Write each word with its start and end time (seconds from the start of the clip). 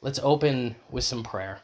Let's 0.00 0.20
open 0.22 0.76
with 0.90 1.02
some 1.02 1.24
prayer. 1.24 1.58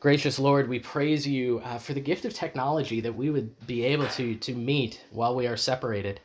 Gracious 0.00 0.38
Lord, 0.38 0.68
we 0.68 0.80
praise 0.80 1.26
you 1.26 1.60
uh, 1.64 1.78
for 1.78 1.92
the 1.94 2.00
gift 2.00 2.24
of 2.24 2.34
technology 2.34 3.00
that 3.00 3.14
we 3.14 3.30
would 3.30 3.66
be 3.66 3.84
able 3.84 4.08
to, 4.08 4.34
to 4.34 4.54
meet 4.54 5.04
while 5.10 5.36
we 5.36 5.46
are 5.46 5.56
separated. 5.56 6.20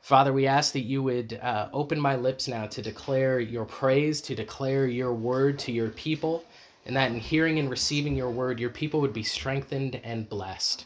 Father, 0.00 0.32
we 0.32 0.46
ask 0.46 0.72
that 0.72 0.80
you 0.80 1.02
would 1.02 1.38
uh, 1.42 1.68
open 1.72 2.00
my 2.00 2.16
lips 2.16 2.48
now 2.48 2.66
to 2.66 2.82
declare 2.82 3.38
your 3.38 3.64
praise, 3.64 4.20
to 4.22 4.34
declare 4.34 4.86
your 4.86 5.12
word 5.12 5.58
to 5.60 5.72
your 5.72 5.90
people, 5.90 6.44
and 6.84 6.96
that 6.96 7.10
in 7.10 7.18
hearing 7.18 7.58
and 7.58 7.70
receiving 7.70 8.16
your 8.16 8.30
word, 8.30 8.58
your 8.58 8.70
people 8.70 9.00
would 9.00 9.12
be 9.12 9.22
strengthened 9.22 10.00
and 10.02 10.28
blessed. 10.28 10.84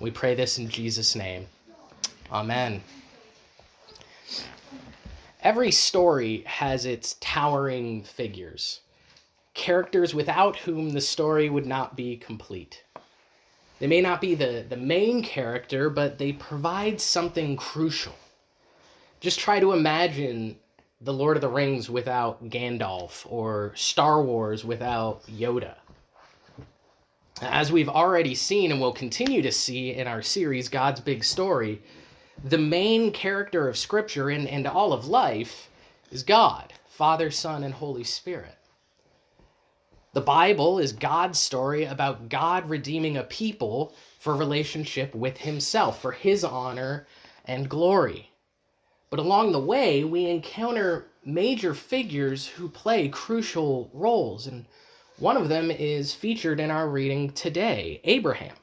We 0.00 0.10
pray 0.10 0.34
this 0.34 0.58
in 0.58 0.68
Jesus' 0.68 1.14
name. 1.14 1.46
Amen. 2.30 2.82
Every 5.42 5.72
story 5.72 6.44
has 6.46 6.86
its 6.86 7.16
towering 7.18 8.04
figures, 8.04 8.80
characters 9.54 10.14
without 10.14 10.56
whom 10.56 10.90
the 10.90 11.00
story 11.00 11.50
would 11.50 11.66
not 11.66 11.96
be 11.96 12.16
complete. 12.16 12.84
They 13.80 13.88
may 13.88 14.00
not 14.00 14.20
be 14.20 14.36
the, 14.36 14.64
the 14.68 14.76
main 14.76 15.24
character, 15.24 15.90
but 15.90 16.18
they 16.18 16.32
provide 16.32 17.00
something 17.00 17.56
crucial. 17.56 18.14
Just 19.18 19.40
try 19.40 19.58
to 19.58 19.72
imagine 19.72 20.56
The 21.00 21.12
Lord 21.12 21.36
of 21.36 21.40
the 21.40 21.48
Rings 21.48 21.90
without 21.90 22.48
Gandalf, 22.48 23.26
or 23.28 23.72
Star 23.74 24.22
Wars 24.22 24.64
without 24.64 25.26
Yoda. 25.26 25.74
As 27.40 27.72
we've 27.72 27.88
already 27.88 28.36
seen 28.36 28.70
and 28.70 28.80
will 28.80 28.92
continue 28.92 29.42
to 29.42 29.50
see 29.50 29.90
in 29.90 30.06
our 30.06 30.22
series, 30.22 30.68
God's 30.68 31.00
Big 31.00 31.24
Story, 31.24 31.82
the 32.44 32.58
main 32.58 33.12
character 33.12 33.68
of 33.68 33.76
Scripture 33.76 34.30
and, 34.30 34.48
and 34.48 34.66
all 34.66 34.92
of 34.92 35.06
life 35.06 35.68
is 36.10 36.22
God, 36.22 36.72
Father, 36.88 37.30
Son, 37.30 37.64
and 37.64 37.74
Holy 37.74 38.04
Spirit. 38.04 38.56
The 40.12 40.20
Bible 40.20 40.78
is 40.78 40.92
God's 40.92 41.38
story 41.38 41.84
about 41.84 42.28
God 42.28 42.68
redeeming 42.68 43.16
a 43.16 43.22
people 43.22 43.94
for 44.18 44.36
relationship 44.36 45.14
with 45.14 45.38
Himself, 45.38 46.02
for 46.02 46.12
His 46.12 46.44
honor 46.44 47.06
and 47.46 47.68
glory. 47.68 48.30
But 49.08 49.20
along 49.20 49.52
the 49.52 49.60
way, 49.60 50.04
we 50.04 50.26
encounter 50.26 51.06
major 51.24 51.72
figures 51.74 52.46
who 52.46 52.68
play 52.68 53.08
crucial 53.08 53.90
roles, 53.92 54.46
and 54.46 54.66
one 55.18 55.36
of 55.36 55.48
them 55.48 55.70
is 55.70 56.14
featured 56.14 56.60
in 56.60 56.70
our 56.70 56.88
reading 56.88 57.30
today 57.30 58.00
Abraham, 58.04 58.56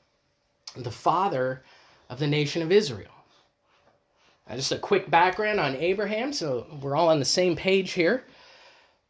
the 0.76 0.92
father 0.92 1.64
of 2.09 2.20
the 2.20 2.28
nation 2.28 2.61
of 2.61 2.72
Israel. 2.72 3.11
Uh, 4.50 4.55
just 4.55 4.72
a 4.72 4.80
quick 4.80 5.11
background 5.11 5.59
on 5.59 5.75
Abraham, 5.75 6.33
so 6.33 6.66
we're 6.81 6.95
all 6.95 7.09
on 7.09 7.19
the 7.19 7.25
same 7.25 7.55
page 7.55 7.92
here. 7.92 8.25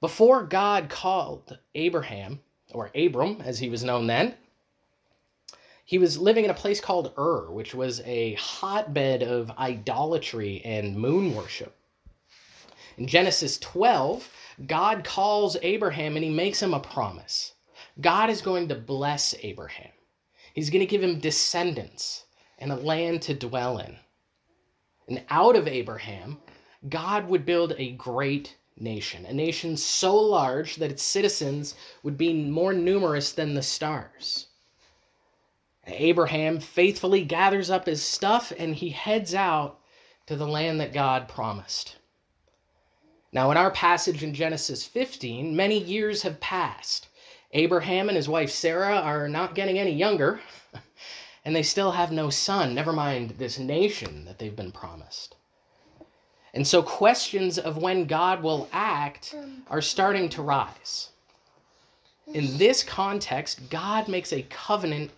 Before 0.02 0.44
God 0.44 0.90
called 0.90 1.58
Abraham, 1.76 2.42
or 2.74 2.92
Abram 2.94 3.42
as 3.42 3.60
he 3.60 3.70
was 3.70 3.84
known 3.84 4.08
then, 4.08 4.36
he 5.86 5.98
was 5.98 6.18
living 6.18 6.44
in 6.46 6.52
a 6.52 6.56
place 6.56 6.82
called 6.82 7.14
Ur, 7.18 7.52
which 7.52 7.74
was 7.74 8.02
a 8.02 8.34
hotbed 8.34 9.24
of 9.24 9.50
idolatry 9.58 10.62
and 10.64 10.98
moon 10.98 11.34
worship. 11.34 11.76
In 12.98 13.08
Genesis 13.08 13.58
12, 13.60 14.30
God 14.68 15.04
calls 15.06 15.56
Abraham 15.62 16.16
and 16.16 16.24
he 16.24 16.30
makes 16.30 16.62
him 16.62 16.74
a 16.74 16.80
promise. 16.80 17.54
God 18.02 18.30
is 18.30 18.42
going 18.42 18.68
to 18.68 18.76
bless 18.76 19.34
Abraham. 19.42 19.92
He's 20.54 20.70
going 20.70 20.82
to 20.82 20.86
give 20.86 21.02
him 21.02 21.20
descendants 21.20 22.26
and 22.58 22.72
a 22.72 22.76
land 22.76 23.22
to 23.24 23.34
dwell 23.34 23.80
in. 23.80 23.96
And 25.10 25.24
out 25.30 25.56
of 25.56 25.68
Abraham, 25.68 26.38
God 26.88 27.28
would 27.28 27.46
build 27.46 27.74
a 27.78 27.92
great 27.94 28.56
nation, 28.78 29.26
a 29.26 29.34
nation 29.34 29.76
so 29.76 30.16
large 30.16 30.76
that 30.76 30.92
its 30.92 31.04
citizens 31.04 31.76
would 32.04 32.18
be 32.18 32.34
more 32.34 32.74
numerous 32.74 33.32
than 33.32 33.56
the 33.56 33.64
stars. 33.64 34.48
Abraham 35.88 36.60
faithfully 36.60 37.24
gathers 37.24 37.72
up 37.72 37.88
his 37.88 38.04
stuff 38.04 38.54
and 38.58 38.76
he 38.76 38.90
heads 38.90 39.34
out 39.34 39.80
to 40.28 40.36
the 40.36 40.48
land 40.48 40.80
that 40.80 40.94
God 40.94 41.28
promised. 41.28 41.98
Now, 43.32 43.50
in 43.52 43.58
our 43.58 43.72
passage 43.72 44.24
in 44.24 44.34
Genesis 44.34 44.86
15, 44.86 45.56
many 45.56 45.80
years 45.80 46.22
have 46.22 46.40
passed. 46.40 47.08
Abraham 47.52 48.10
and 48.10 48.16
his 48.16 48.30
wife 48.30 48.52
Sarah 48.52 48.98
are 48.98 49.28
not 49.28 49.56
getting 49.56 49.80
any 49.80 49.92
younger. 49.94 50.40
and 51.50 51.56
they 51.56 51.64
still 51.64 51.90
have 51.90 52.12
no 52.12 52.30
son, 52.30 52.76
never 52.76 52.94
mind 52.94 53.32
this 53.32 53.58
nation 53.58 54.24
that 54.24 54.38
they've 54.38 54.56
been 54.56 54.72
promised. 54.72 55.36
And 56.54 56.68
so 56.68 56.84
questions 56.84 57.58
of 57.58 57.78
when 57.78 58.06
God 58.06 58.44
will 58.44 58.70
act 58.72 59.34
are 59.68 59.82
starting 59.82 60.30
to 60.30 60.44
rise. 60.44 61.10
In 62.36 62.56
this 62.60 62.84
context, 62.84 63.68
God 63.72 64.08
makes 64.08 64.32
a 64.32 64.44
covenant 64.44 65.10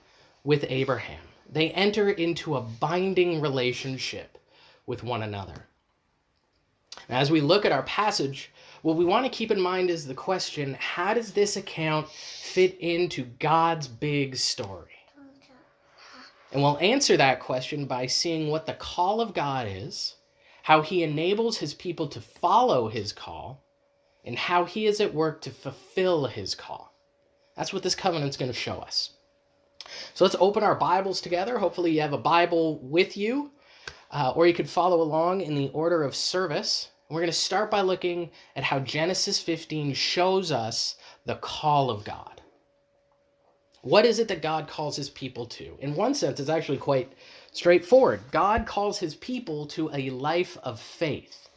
with 0.45 0.63
Abraham. 0.69 1.19
They 1.51 1.71
enter 1.71 2.11
into 2.11 2.55
a 2.55 2.61
binding 2.61 3.41
relationship 3.41 4.37
with 4.85 5.03
one 5.03 5.23
another. 5.23 5.65
As 7.09 7.29
we 7.29 7.41
look 7.41 7.65
at 7.65 7.73
our 7.73 7.83
passage, 7.83 8.51
what 8.83 8.95
we 8.95 9.03
want 9.03 9.25
to 9.25 9.37
keep 9.37 9.51
in 9.51 9.59
mind 9.59 9.89
is 9.89 10.07
the 10.07 10.13
question 10.13 10.77
how 10.79 11.13
does 11.13 11.33
this 11.33 11.57
account 11.57 12.07
fit 12.07 12.79
into 12.79 13.25
God's 13.37 13.89
big 13.89 14.37
story? 14.37 15.00
And 16.51 16.61
we'll 16.61 16.77
answer 16.79 17.15
that 17.15 17.39
question 17.39 17.85
by 17.85 18.07
seeing 18.07 18.49
what 18.49 18.65
the 18.65 18.73
call 18.73 19.21
of 19.21 19.33
God 19.33 19.67
is, 19.69 20.15
how 20.63 20.81
he 20.81 21.03
enables 21.03 21.57
his 21.57 21.73
people 21.73 22.07
to 22.09 22.19
follow 22.19 22.89
his 22.89 23.13
call, 23.13 23.63
and 24.25 24.37
how 24.37 24.65
he 24.65 24.85
is 24.85 24.99
at 24.99 25.13
work 25.13 25.41
to 25.41 25.49
fulfill 25.49 26.25
his 26.25 26.53
call. 26.53 26.93
That's 27.55 27.73
what 27.73 27.83
this 27.83 27.95
covenant's 27.95 28.37
going 28.37 28.51
to 28.51 28.57
show 28.57 28.79
us. 28.79 29.11
So 30.13 30.25
let's 30.25 30.35
open 30.39 30.63
our 30.63 30.75
Bibles 30.75 31.21
together. 31.21 31.57
Hopefully, 31.57 31.91
you 31.91 32.01
have 32.01 32.13
a 32.13 32.17
Bible 32.17 32.79
with 32.79 33.17
you, 33.17 33.51
uh, 34.11 34.33
or 34.35 34.45
you 34.45 34.53
could 34.53 34.69
follow 34.69 35.01
along 35.01 35.41
in 35.41 35.55
the 35.55 35.69
order 35.69 36.03
of 36.03 36.15
service. 36.15 36.89
We're 37.09 37.21
going 37.21 37.31
to 37.31 37.33
start 37.33 37.71
by 37.71 37.81
looking 37.81 38.31
at 38.55 38.63
how 38.63 38.79
Genesis 38.79 39.39
15 39.39 39.93
shows 39.93 40.51
us 40.51 40.95
the 41.25 41.35
call 41.35 41.89
of 41.89 42.03
God. 42.03 42.40
What 43.81 44.05
is 44.05 44.19
it 44.19 44.27
that 44.27 44.43
God 44.43 44.67
calls 44.67 44.95
his 44.95 45.09
people 45.09 45.45
to? 45.47 45.75
In 45.79 45.95
one 45.95 46.13
sense, 46.13 46.39
it's 46.39 46.49
actually 46.49 46.77
quite 46.77 47.13
straightforward. 47.51 48.21
God 48.31 48.65
calls 48.67 48.99
his 48.99 49.15
people 49.15 49.65
to 49.67 49.89
a 49.93 50.11
life 50.11 50.57
of 50.63 50.79
faith. 50.79 51.49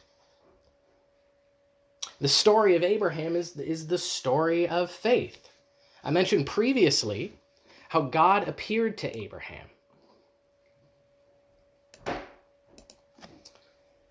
The 2.19 2.27
story 2.27 2.75
of 2.75 2.83
Abraham 2.83 3.35
is, 3.35 3.57
is 3.57 3.87
the 3.87 3.97
story 3.97 4.67
of 4.67 4.89
faith. 4.89 5.49
I 6.03 6.11
mentioned 6.11 6.47
previously 6.47 7.33
how 7.89 8.01
God 8.01 8.47
appeared 8.47 8.97
to 8.99 9.17
Abraham. 9.17 9.67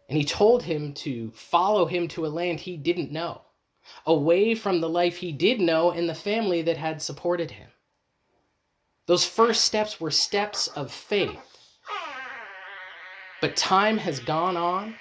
And 0.09 0.19
he 0.19 0.25
told 0.25 0.63
him 0.63 0.93
to 0.95 1.31
follow 1.33 1.87
him 1.87 2.07
to 2.09 2.27
a 2.27 2.29
land 2.29 2.61
he 2.61 2.77
didn't 2.77 3.11
know, 3.11 3.41
away 4.07 4.55
from 4.55 4.81
the 4.81 4.89
life 4.89 5.17
he 5.17 5.33
did 5.33 5.61
know 5.61 5.91
and 5.91 6.09
the 6.09 6.15
family 6.15 6.63
that 6.63 6.77
had 6.77 7.03
supported 7.03 7.51
him. 7.51 7.69
Those 9.07 9.25
first 9.25 9.65
steps 9.65 10.01
were 10.01 10.11
steps 10.11 10.69
of 10.69 10.91
faith. 10.91 11.39
But 13.41 13.57
time 13.57 13.99
has 13.99 14.19
gone 14.21 14.57
on, 14.57 14.95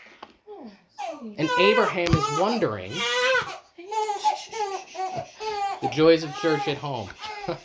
and 1.38 1.50
Abraham 1.58 2.14
is 2.14 2.40
wondering 2.40 2.92
the 5.82 5.90
joys 5.90 6.24
of 6.24 6.36
church 6.36 6.68
at 6.68 6.78
home. 6.78 7.10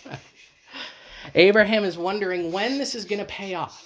Abraham 1.34 1.84
is 1.84 1.98
wondering 1.98 2.52
when 2.52 2.78
this 2.78 2.94
is 2.94 3.04
going 3.04 3.18
to 3.18 3.24
pay 3.24 3.54
off. 3.54 3.84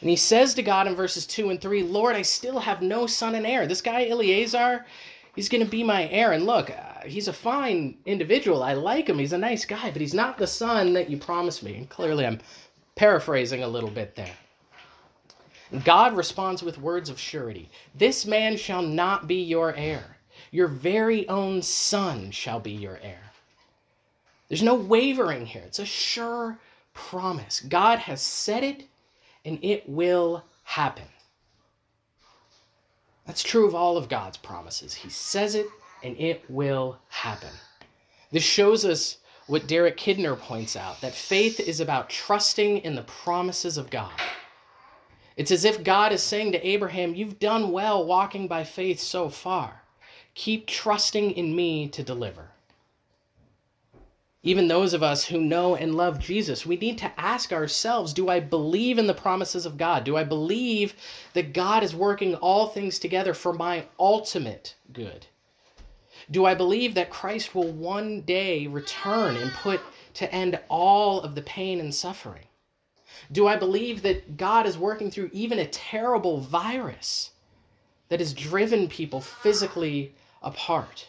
And 0.00 0.10
he 0.10 0.16
says 0.16 0.52
to 0.54 0.62
God 0.62 0.86
in 0.86 0.94
verses 0.94 1.26
2 1.26 1.48
and 1.48 1.60
3, 1.60 1.82
Lord, 1.84 2.14
I 2.14 2.20
still 2.20 2.58
have 2.58 2.82
no 2.82 3.06
son 3.06 3.34
and 3.34 3.46
heir. 3.46 3.66
This 3.66 3.80
guy, 3.80 4.04
Eliezer, 4.04 4.84
he's 5.34 5.48
going 5.48 5.64
to 5.64 5.70
be 5.70 5.82
my 5.82 6.08
heir. 6.08 6.32
And 6.32 6.46
look, 6.46 6.70
uh, 6.70 7.06
he's 7.06 7.28
a 7.28 7.32
fine 7.32 7.96
individual. 8.06 8.62
I 8.62 8.74
like 8.74 9.08
him. 9.08 9.18
He's 9.18 9.32
a 9.32 9.38
nice 9.38 9.64
guy, 9.64 9.90
but 9.90 10.00
he's 10.00 10.14
not 10.14 10.38
the 10.38 10.46
son 10.46 10.92
that 10.94 11.10
you 11.10 11.16
promised 11.16 11.62
me. 11.62 11.76
And 11.76 11.88
clearly, 11.88 12.26
I'm 12.26 12.40
paraphrasing 12.94 13.62
a 13.62 13.68
little 13.68 13.90
bit 13.90 14.14
there. 14.14 14.34
God 15.84 16.16
responds 16.16 16.62
with 16.62 16.78
words 16.78 17.10
of 17.10 17.18
surety 17.18 17.70
This 17.94 18.26
man 18.26 18.56
shall 18.56 18.82
not 18.82 19.26
be 19.26 19.42
your 19.42 19.74
heir. 19.74 20.16
Your 20.50 20.68
very 20.68 21.28
own 21.28 21.62
son 21.62 22.30
shall 22.30 22.60
be 22.60 22.70
your 22.70 22.98
heir. 23.02 23.32
There's 24.48 24.62
no 24.62 24.74
wavering 24.74 25.46
here. 25.46 25.62
It's 25.66 25.78
a 25.78 25.86
sure 25.86 26.58
promise. 26.92 27.60
God 27.60 27.98
has 28.00 28.22
said 28.22 28.62
it, 28.62 28.84
and 29.44 29.58
it 29.62 29.88
will 29.88 30.44
happen. 30.62 31.06
That's 33.26 33.42
true 33.42 33.66
of 33.66 33.74
all 33.74 33.96
of 33.96 34.08
God's 34.08 34.36
promises. 34.38 34.94
He 34.94 35.08
says 35.10 35.54
it, 35.54 35.66
and 36.02 36.16
it 36.18 36.44
will 36.48 36.98
happen. 37.08 37.50
This 38.30 38.44
shows 38.44 38.84
us 38.84 39.18
what 39.46 39.66
Derek 39.66 39.96
Kidner 39.96 40.38
points 40.38 40.76
out 40.76 41.00
that 41.00 41.14
faith 41.14 41.60
is 41.60 41.80
about 41.80 42.10
trusting 42.10 42.78
in 42.78 42.94
the 42.94 43.02
promises 43.04 43.78
of 43.78 43.90
God. 43.90 44.12
It's 45.36 45.50
as 45.50 45.64
if 45.64 45.84
God 45.84 46.12
is 46.12 46.22
saying 46.22 46.52
to 46.52 46.66
Abraham, 46.66 47.14
You've 47.14 47.38
done 47.38 47.72
well 47.72 48.04
walking 48.04 48.48
by 48.48 48.64
faith 48.64 49.00
so 49.00 49.28
far. 49.28 49.82
keep 50.34 50.66
trusting 50.66 51.32
in 51.32 51.54
me 51.56 51.88
to 51.88 52.02
deliver. 52.02 52.50
Even 54.46 54.68
those 54.68 54.92
of 54.92 55.02
us 55.02 55.24
who 55.24 55.40
know 55.40 55.74
and 55.74 55.94
love 55.94 56.18
Jesus, 56.18 56.66
we 56.66 56.76
need 56.76 56.98
to 56.98 57.10
ask 57.18 57.50
ourselves 57.50 58.12
do 58.12 58.28
I 58.28 58.40
believe 58.40 58.98
in 58.98 59.06
the 59.06 59.14
promises 59.14 59.64
of 59.64 59.78
God? 59.78 60.04
Do 60.04 60.18
I 60.18 60.24
believe 60.24 60.94
that 61.32 61.54
God 61.54 61.82
is 61.82 61.96
working 61.96 62.34
all 62.34 62.66
things 62.66 62.98
together 62.98 63.32
for 63.32 63.54
my 63.54 63.86
ultimate 63.98 64.74
good? 64.92 65.26
Do 66.30 66.44
I 66.44 66.54
believe 66.54 66.94
that 66.94 67.08
Christ 67.08 67.54
will 67.54 67.72
one 67.72 68.20
day 68.20 68.66
return 68.66 69.36
and 69.36 69.50
put 69.52 69.80
to 70.14 70.30
end 70.32 70.60
all 70.68 71.22
of 71.22 71.34
the 71.34 71.42
pain 71.42 71.80
and 71.80 71.94
suffering? 71.94 72.44
Do 73.32 73.46
I 73.46 73.56
believe 73.56 74.02
that 74.02 74.36
God 74.36 74.66
is 74.66 74.76
working 74.76 75.10
through 75.10 75.30
even 75.32 75.58
a 75.58 75.66
terrible 75.66 76.38
virus 76.40 77.30
that 78.10 78.20
has 78.20 78.34
driven 78.34 78.88
people 78.88 79.22
physically 79.22 80.14
apart? 80.42 81.08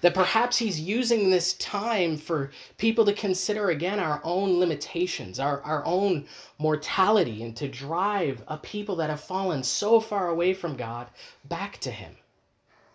That 0.00 0.14
perhaps 0.14 0.56
he's 0.58 0.80
using 0.80 1.30
this 1.30 1.54
time 1.54 2.16
for 2.16 2.50
people 2.76 3.04
to 3.04 3.12
consider 3.12 3.70
again 3.70 3.98
our 3.98 4.20
own 4.24 4.58
limitations, 4.58 5.38
our, 5.38 5.60
our 5.62 5.84
own 5.86 6.26
mortality, 6.58 7.42
and 7.42 7.56
to 7.56 7.68
drive 7.68 8.42
a 8.48 8.56
people 8.58 8.96
that 8.96 9.10
have 9.10 9.20
fallen 9.20 9.62
so 9.62 10.00
far 10.00 10.28
away 10.28 10.54
from 10.54 10.76
God 10.76 11.08
back 11.44 11.78
to 11.78 11.90
him. 11.90 12.16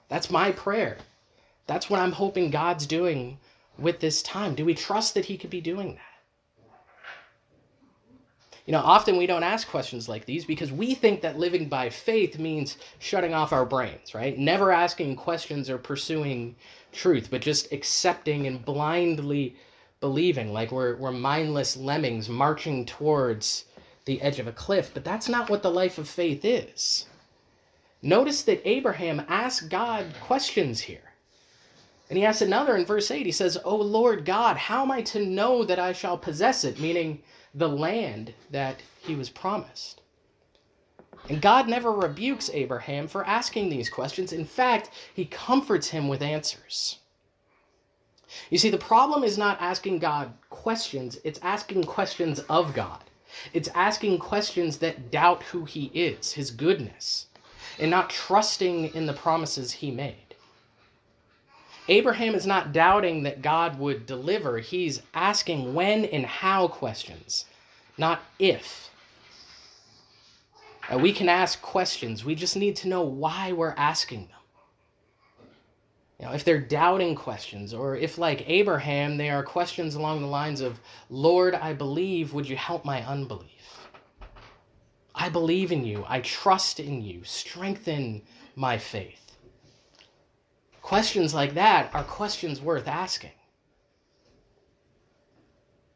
That's 0.09 0.29
my 0.29 0.51
prayer. 0.51 0.97
That's 1.67 1.89
what 1.89 2.01
I'm 2.01 2.11
hoping 2.11 2.51
God's 2.51 2.85
doing 2.85 3.39
with 3.77 3.99
this 3.99 4.21
time. 4.21 4.55
Do 4.55 4.65
we 4.65 4.75
trust 4.75 5.13
that 5.13 5.25
he 5.25 5.37
could 5.37 5.49
be 5.49 5.61
doing 5.61 5.95
that? 5.95 6.10
You 8.65 8.73
know, 8.73 8.79
often 8.79 9.17
we 9.17 9.25
don't 9.25 9.43
ask 9.43 9.67
questions 9.67 10.07
like 10.07 10.25
these 10.25 10.45
because 10.45 10.71
we 10.71 10.93
think 10.93 11.21
that 11.21 11.39
living 11.39 11.67
by 11.67 11.89
faith 11.89 12.37
means 12.37 12.77
shutting 12.99 13.33
off 13.33 13.53
our 13.53 13.65
brains, 13.65 14.13
right? 14.13 14.37
Never 14.37 14.71
asking 14.71 15.15
questions 15.15 15.69
or 15.69 15.77
pursuing 15.77 16.55
truth, 16.91 17.29
but 17.31 17.41
just 17.41 17.71
accepting 17.71 18.45
and 18.47 18.63
blindly 18.63 19.55
believing 19.99 20.53
like 20.53 20.71
we're, 20.71 20.95
we're 20.97 21.11
mindless 21.11 21.75
lemmings 21.75 22.29
marching 22.29 22.85
towards 22.85 23.65
the 24.05 24.21
edge 24.21 24.39
of 24.39 24.47
a 24.47 24.51
cliff. 24.51 24.91
But 24.93 25.03
that's 25.03 25.29
not 25.29 25.49
what 25.49 25.63
the 25.63 25.71
life 25.71 25.97
of 25.97 26.07
faith 26.07 26.45
is. 26.45 27.07
Notice 28.01 28.43
that 28.43 28.67
Abraham 28.67 29.23
asked 29.27 29.69
God 29.69 30.13
questions 30.21 30.81
here. 30.81 31.10
And 32.11 32.17
he 32.17 32.25
asks 32.25 32.41
another 32.41 32.75
in 32.75 32.83
verse 32.83 33.09
8. 33.09 33.25
He 33.25 33.31
says, 33.31 33.57
O 33.63 33.73
Lord 33.73 34.25
God, 34.25 34.57
how 34.57 34.81
am 34.81 34.91
I 34.91 35.01
to 35.03 35.25
know 35.25 35.63
that 35.63 35.79
I 35.79 35.93
shall 35.93 36.17
possess 36.17 36.65
it? 36.65 36.77
Meaning 36.77 37.23
the 37.55 37.69
land 37.69 38.33
that 38.49 38.81
he 38.99 39.15
was 39.15 39.29
promised. 39.29 40.01
And 41.29 41.41
God 41.41 41.69
never 41.69 41.89
rebukes 41.89 42.49
Abraham 42.49 43.07
for 43.07 43.25
asking 43.25 43.69
these 43.69 43.89
questions. 43.89 44.33
In 44.33 44.43
fact, 44.43 44.89
he 45.13 45.23
comforts 45.23 45.87
him 45.87 46.09
with 46.09 46.21
answers. 46.21 46.99
You 48.49 48.57
see, 48.57 48.69
the 48.69 48.77
problem 48.77 49.23
is 49.23 49.37
not 49.37 49.61
asking 49.61 49.99
God 49.99 50.33
questions, 50.49 51.17
it's 51.23 51.39
asking 51.41 51.85
questions 51.85 52.39
of 52.49 52.73
God. 52.73 53.05
It's 53.53 53.69
asking 53.69 54.19
questions 54.19 54.79
that 54.79 55.11
doubt 55.11 55.43
who 55.43 55.63
he 55.63 55.85
is, 55.93 56.33
his 56.33 56.51
goodness, 56.51 57.27
and 57.79 57.89
not 57.89 58.09
trusting 58.09 58.93
in 58.93 59.05
the 59.05 59.13
promises 59.13 59.71
he 59.71 59.91
made. 59.91 60.30
Abraham 61.87 62.35
is 62.35 62.45
not 62.45 62.73
doubting 62.73 63.23
that 63.23 63.41
God 63.41 63.79
would 63.79 64.05
deliver, 64.05 64.59
he's 64.59 65.01
asking 65.13 65.73
when 65.73 66.05
and 66.05 66.25
how 66.25 66.67
questions, 66.67 67.45
not 67.97 68.21
if. 68.39 68.89
We 70.95 71.13
can 71.13 71.29
ask 71.29 71.61
questions. 71.61 72.25
We 72.25 72.35
just 72.35 72.55
need 72.57 72.75
to 72.77 72.89
know 72.89 73.01
why 73.01 73.53
we're 73.53 73.75
asking 73.77 74.27
them. 74.27 74.37
You 76.19 76.25
know, 76.27 76.33
if 76.33 76.43
they're 76.43 76.59
doubting 76.59 77.15
questions, 77.15 77.73
or 77.73 77.95
if, 77.95 78.17
like 78.17 78.47
Abraham, 78.47 79.17
they 79.17 79.29
are 79.29 79.41
questions 79.41 79.95
along 79.95 80.21
the 80.21 80.27
lines 80.27 80.61
of, 80.61 80.79
Lord, 81.09 81.55
I 81.55 81.73
believe, 81.73 82.33
would 82.33 82.47
you 82.47 82.57
help 82.57 82.85
my 82.85 83.03
unbelief? 83.07 83.87
I 85.15 85.29
believe 85.29 85.71
in 85.71 85.83
you. 85.83 86.05
I 86.07 86.19
trust 86.21 86.79
in 86.79 87.01
you. 87.01 87.23
Strengthen 87.23 88.21
my 88.55 88.77
faith. 88.77 89.30
Questions 90.81 91.33
like 91.33 91.53
that 91.53 91.93
are 91.93 92.03
questions 92.03 92.59
worth 92.59 92.87
asking. 92.87 93.31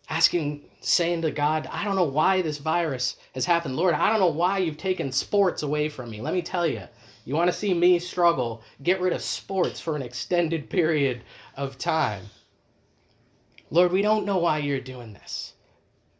Asking 0.09 0.69
saying 0.79 1.23
to 1.23 1.31
God, 1.31 1.67
I 1.71 1.83
don't 1.83 1.95
know 1.95 2.03
why 2.03 2.41
this 2.41 2.59
virus 2.59 3.17
has 3.33 3.45
happened. 3.45 3.75
Lord, 3.75 3.95
I 3.95 4.09
don't 4.09 4.19
know 4.19 4.27
why 4.27 4.59
you've 4.59 4.77
taken 4.77 5.11
sports 5.11 5.63
away 5.63 5.89
from 5.89 6.11
me. 6.11 6.21
Let 6.21 6.35
me 6.35 6.43
tell 6.43 6.67
you, 6.67 6.83
you 7.25 7.33
want 7.33 7.49
to 7.49 7.57
see 7.57 7.73
me 7.73 7.97
struggle, 7.97 8.61
get 8.83 9.01
rid 9.01 9.13
of 9.13 9.23
sports 9.23 9.79
for 9.79 9.95
an 9.95 10.03
extended 10.03 10.69
period 10.69 11.23
of 11.55 11.79
time. 11.79 12.25
Lord, 13.71 13.91
we 13.91 14.03
don't 14.03 14.25
know 14.25 14.37
why 14.37 14.59
you're 14.59 14.79
doing 14.79 15.13
this. 15.13 15.53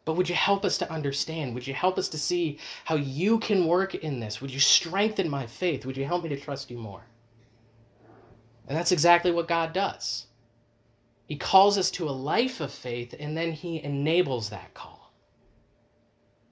But 0.04 0.14
would 0.14 0.28
you 0.28 0.34
help 0.34 0.64
us 0.64 0.78
to 0.78 0.90
understand? 0.90 1.54
Would 1.54 1.66
you 1.66 1.74
help 1.74 1.98
us 1.98 2.08
to 2.08 2.18
see 2.18 2.58
how 2.84 2.96
you 2.96 3.38
can 3.38 3.66
work 3.66 3.94
in 3.94 4.20
this? 4.20 4.40
Would 4.40 4.52
you 4.52 4.60
strengthen 4.60 5.28
my 5.28 5.46
faith? 5.46 5.86
Would 5.86 5.96
you 5.96 6.04
help 6.04 6.24
me 6.24 6.28
to 6.28 6.38
trust 6.38 6.70
you 6.70 6.78
more? 6.78 7.04
And 8.66 8.76
that's 8.76 8.92
exactly 8.92 9.30
what 9.30 9.48
God 9.48 9.72
does. 9.72 10.26
He 11.26 11.36
calls 11.36 11.76
us 11.76 11.90
to 11.92 12.08
a 12.08 12.10
life 12.10 12.60
of 12.60 12.72
faith 12.72 13.14
and 13.18 13.36
then 13.36 13.52
he 13.52 13.82
enables 13.82 14.50
that 14.50 14.74
call. 14.74 15.12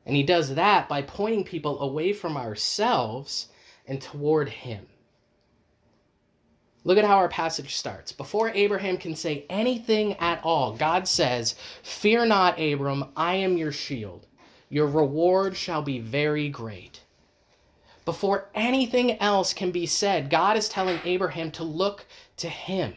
And 0.07 0.15
he 0.17 0.23
does 0.23 0.55
that 0.55 0.89
by 0.89 1.03
pointing 1.03 1.45
people 1.45 1.81
away 1.81 2.13
from 2.13 2.37
ourselves 2.37 3.49
and 3.87 4.01
toward 4.01 4.49
him. 4.49 4.87
Look 6.87 6.99
at 6.99 7.05
how 7.05 7.17
our 7.17 7.31
passage 7.31 7.77
starts. 7.77 8.13
Before 8.13 8.51
Abraham 8.51 8.99
can 8.99 9.17
say 9.17 9.47
anything 9.49 10.15
at 10.15 10.41
all, 10.45 10.77
God 10.77 11.09
says, 11.09 11.55
Fear 11.83 12.27
not, 12.27 12.61
Abram, 12.61 13.07
I 13.17 13.37
am 13.37 13.57
your 13.57 13.73
shield. 13.73 14.27
Your 14.69 14.87
reward 14.87 15.57
shall 15.57 15.81
be 15.81 15.99
very 16.01 16.51
great. 16.51 17.04
Before 18.05 18.49
anything 18.55 19.19
else 19.21 19.55
can 19.55 19.71
be 19.71 19.87
said, 19.87 20.29
God 20.29 20.57
is 20.57 20.69
telling 20.69 21.01
Abraham 21.05 21.51
to 21.53 21.65
look 21.65 22.07
to 22.37 22.49
him. 22.49 22.95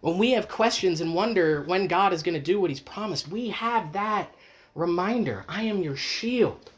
When 0.00 0.18
we 0.18 0.32
have 0.32 0.48
questions 0.48 1.00
and 1.00 1.14
wonder 1.14 1.62
when 1.62 1.86
God 1.86 2.12
is 2.12 2.22
going 2.22 2.34
to 2.34 2.40
do 2.40 2.60
what 2.60 2.70
he's 2.70 2.80
promised, 2.80 3.28
we 3.28 3.48
have 3.50 3.92
that 3.92 4.34
reminder 4.74 5.44
I 5.48 5.62
am 5.62 5.82
your 5.82 5.96
shield. 5.96 6.70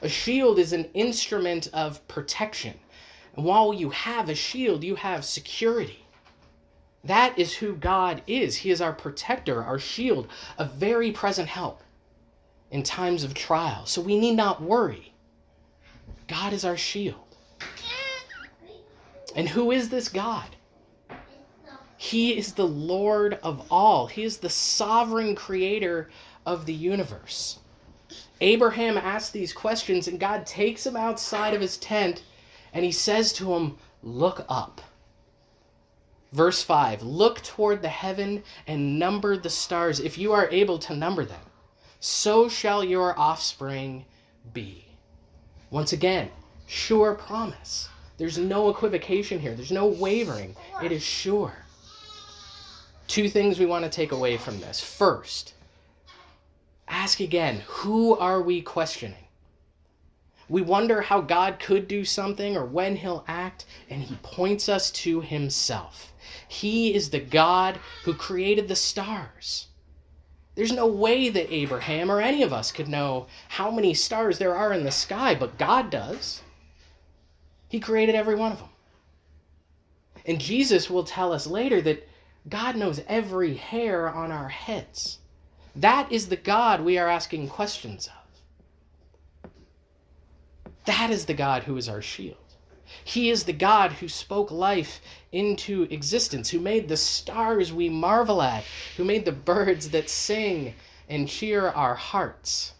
A 0.00 0.08
shield 0.08 0.58
is 0.58 0.72
an 0.72 0.88
instrument 0.94 1.68
of 1.72 2.06
protection. 2.06 2.78
And 3.34 3.44
while 3.44 3.74
you 3.74 3.90
have 3.90 4.28
a 4.28 4.34
shield, 4.34 4.84
you 4.84 4.94
have 4.94 5.24
security. 5.24 6.04
That 7.04 7.36
is 7.36 7.54
who 7.54 7.74
God 7.74 8.22
is. 8.28 8.56
He 8.56 8.70
is 8.70 8.80
our 8.80 8.92
protector, 8.92 9.62
our 9.62 9.78
shield, 9.78 10.28
a 10.56 10.64
very 10.64 11.10
present 11.10 11.48
help 11.48 11.82
in 12.70 12.82
times 12.82 13.24
of 13.24 13.34
trial. 13.34 13.84
So 13.86 14.00
we 14.00 14.18
need 14.18 14.36
not 14.36 14.62
worry. 14.62 15.11
God 16.28 16.52
is 16.52 16.64
our 16.64 16.76
shield. 16.76 17.36
And 19.34 19.48
who 19.48 19.70
is 19.70 19.88
this 19.88 20.08
God? 20.08 20.56
He 21.96 22.36
is 22.36 22.54
the 22.54 22.66
Lord 22.66 23.38
of 23.42 23.66
all, 23.70 24.06
He 24.06 24.24
is 24.24 24.38
the 24.38 24.50
sovereign 24.50 25.34
creator 25.34 26.10
of 26.44 26.66
the 26.66 26.74
universe. 26.74 27.58
Abraham 28.40 28.98
asks 28.98 29.30
these 29.30 29.52
questions, 29.52 30.08
and 30.08 30.18
God 30.18 30.44
takes 30.44 30.84
him 30.84 30.96
outside 30.96 31.54
of 31.54 31.60
his 31.60 31.76
tent 31.76 32.22
and 32.72 32.84
he 32.84 32.92
says 32.92 33.32
to 33.34 33.54
him, 33.54 33.76
Look 34.02 34.44
up. 34.48 34.80
Verse 36.32 36.62
5 36.62 37.02
Look 37.02 37.42
toward 37.42 37.82
the 37.82 37.88
heaven 37.88 38.42
and 38.66 38.98
number 38.98 39.36
the 39.36 39.50
stars, 39.50 40.00
if 40.00 40.18
you 40.18 40.32
are 40.32 40.48
able 40.50 40.78
to 40.80 40.96
number 40.96 41.24
them. 41.24 41.44
So 42.00 42.48
shall 42.48 42.82
your 42.82 43.16
offspring 43.18 44.06
be. 44.52 44.81
Once 45.72 45.94
again, 45.94 46.28
sure 46.66 47.14
promise. 47.14 47.88
There's 48.18 48.36
no 48.36 48.68
equivocation 48.68 49.40
here, 49.40 49.54
there's 49.54 49.72
no 49.72 49.86
wavering. 49.86 50.54
It 50.82 50.92
is 50.92 51.02
sure. 51.02 51.54
Two 53.08 53.26
things 53.26 53.58
we 53.58 53.64
want 53.64 53.82
to 53.82 53.90
take 53.90 54.12
away 54.12 54.36
from 54.36 54.60
this. 54.60 54.80
First, 54.80 55.54
ask 56.86 57.20
again 57.20 57.62
who 57.66 58.14
are 58.18 58.42
we 58.42 58.60
questioning? 58.60 59.24
We 60.50 60.60
wonder 60.60 61.00
how 61.00 61.22
God 61.22 61.58
could 61.58 61.88
do 61.88 62.04
something 62.04 62.54
or 62.54 62.66
when 62.66 62.96
he'll 62.96 63.24
act, 63.26 63.64
and 63.88 64.02
he 64.02 64.16
points 64.16 64.68
us 64.68 64.90
to 64.90 65.22
himself. 65.22 66.12
He 66.46 66.94
is 66.94 67.08
the 67.08 67.20
God 67.20 67.80
who 68.04 68.12
created 68.12 68.68
the 68.68 68.76
stars. 68.76 69.68
There's 70.54 70.72
no 70.72 70.86
way 70.86 71.28
that 71.30 71.52
Abraham 71.52 72.10
or 72.10 72.20
any 72.20 72.42
of 72.42 72.52
us 72.52 72.72
could 72.72 72.88
know 72.88 73.26
how 73.48 73.70
many 73.70 73.94
stars 73.94 74.38
there 74.38 74.54
are 74.54 74.72
in 74.72 74.84
the 74.84 74.90
sky, 74.90 75.34
but 75.34 75.58
God 75.58 75.90
does. 75.90 76.42
He 77.68 77.80
created 77.80 78.14
every 78.14 78.34
one 78.34 78.52
of 78.52 78.58
them. 78.58 78.68
And 80.26 80.40
Jesus 80.40 80.90
will 80.90 81.04
tell 81.04 81.32
us 81.32 81.46
later 81.46 81.80
that 81.80 82.06
God 82.48 82.76
knows 82.76 83.00
every 83.08 83.54
hair 83.54 84.10
on 84.10 84.30
our 84.30 84.48
heads. 84.48 85.18
That 85.76 86.12
is 86.12 86.28
the 86.28 86.36
God 86.36 86.82
we 86.82 86.98
are 86.98 87.08
asking 87.08 87.48
questions 87.48 88.08
of. 88.08 89.50
That 90.84 91.10
is 91.10 91.24
the 91.24 91.34
God 91.34 91.62
who 91.62 91.76
is 91.76 91.88
our 91.88 92.02
shield. 92.02 92.41
He 93.04 93.30
is 93.30 93.44
the 93.44 93.52
God 93.52 93.92
who 93.92 94.08
spoke 94.08 94.50
life 94.50 95.00
into 95.32 95.88
existence, 95.90 96.50
who 96.50 96.60
made 96.60 96.88
the 96.88 96.96
stars 96.96 97.72
we 97.72 97.88
marvel 97.88 98.42
at, 98.42 98.64
who 98.96 99.04
made 99.04 99.24
the 99.24 99.32
birds 99.32 99.90
that 99.90 100.10
sing 100.10 100.74
and 101.08 101.28
cheer 101.28 101.68
our 101.68 101.94
hearts, 101.94 102.72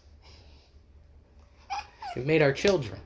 who 2.13 2.23
made 2.23 2.41
our 2.41 2.53
children. 2.53 2.99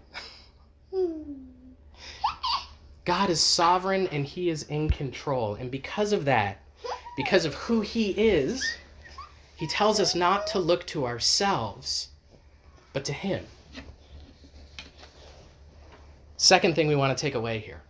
God 3.05 3.29
is 3.29 3.41
sovereign 3.41 4.07
and 4.07 4.25
He 4.25 4.49
is 4.49 4.63
in 4.63 4.89
control. 4.89 5.55
And 5.55 5.71
because 5.71 6.11
of 6.11 6.25
that, 6.25 6.61
because 7.15 7.45
of 7.45 7.53
who 7.55 7.81
He 7.81 8.11
is, 8.11 8.63
He 9.55 9.65
tells 9.67 9.99
us 9.99 10.13
not 10.13 10.45
to 10.47 10.59
look 10.59 10.85
to 10.87 11.05
ourselves, 11.05 12.09
but 12.91 13.05
to 13.05 13.13
Him. 13.13 13.45
Second 16.37 16.75
thing 16.75 16.87
we 16.87 16.95
want 16.95 17.17
to 17.17 17.21
take 17.21 17.33
away 17.33 17.57
here 17.59 17.81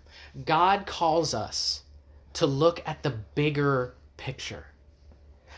God 0.46 0.86
calls 0.86 1.34
us 1.34 1.84
to 2.34 2.46
look 2.46 2.82
at 2.86 3.04
the 3.04 3.10
bigger 3.36 3.96
picture. 4.16 4.68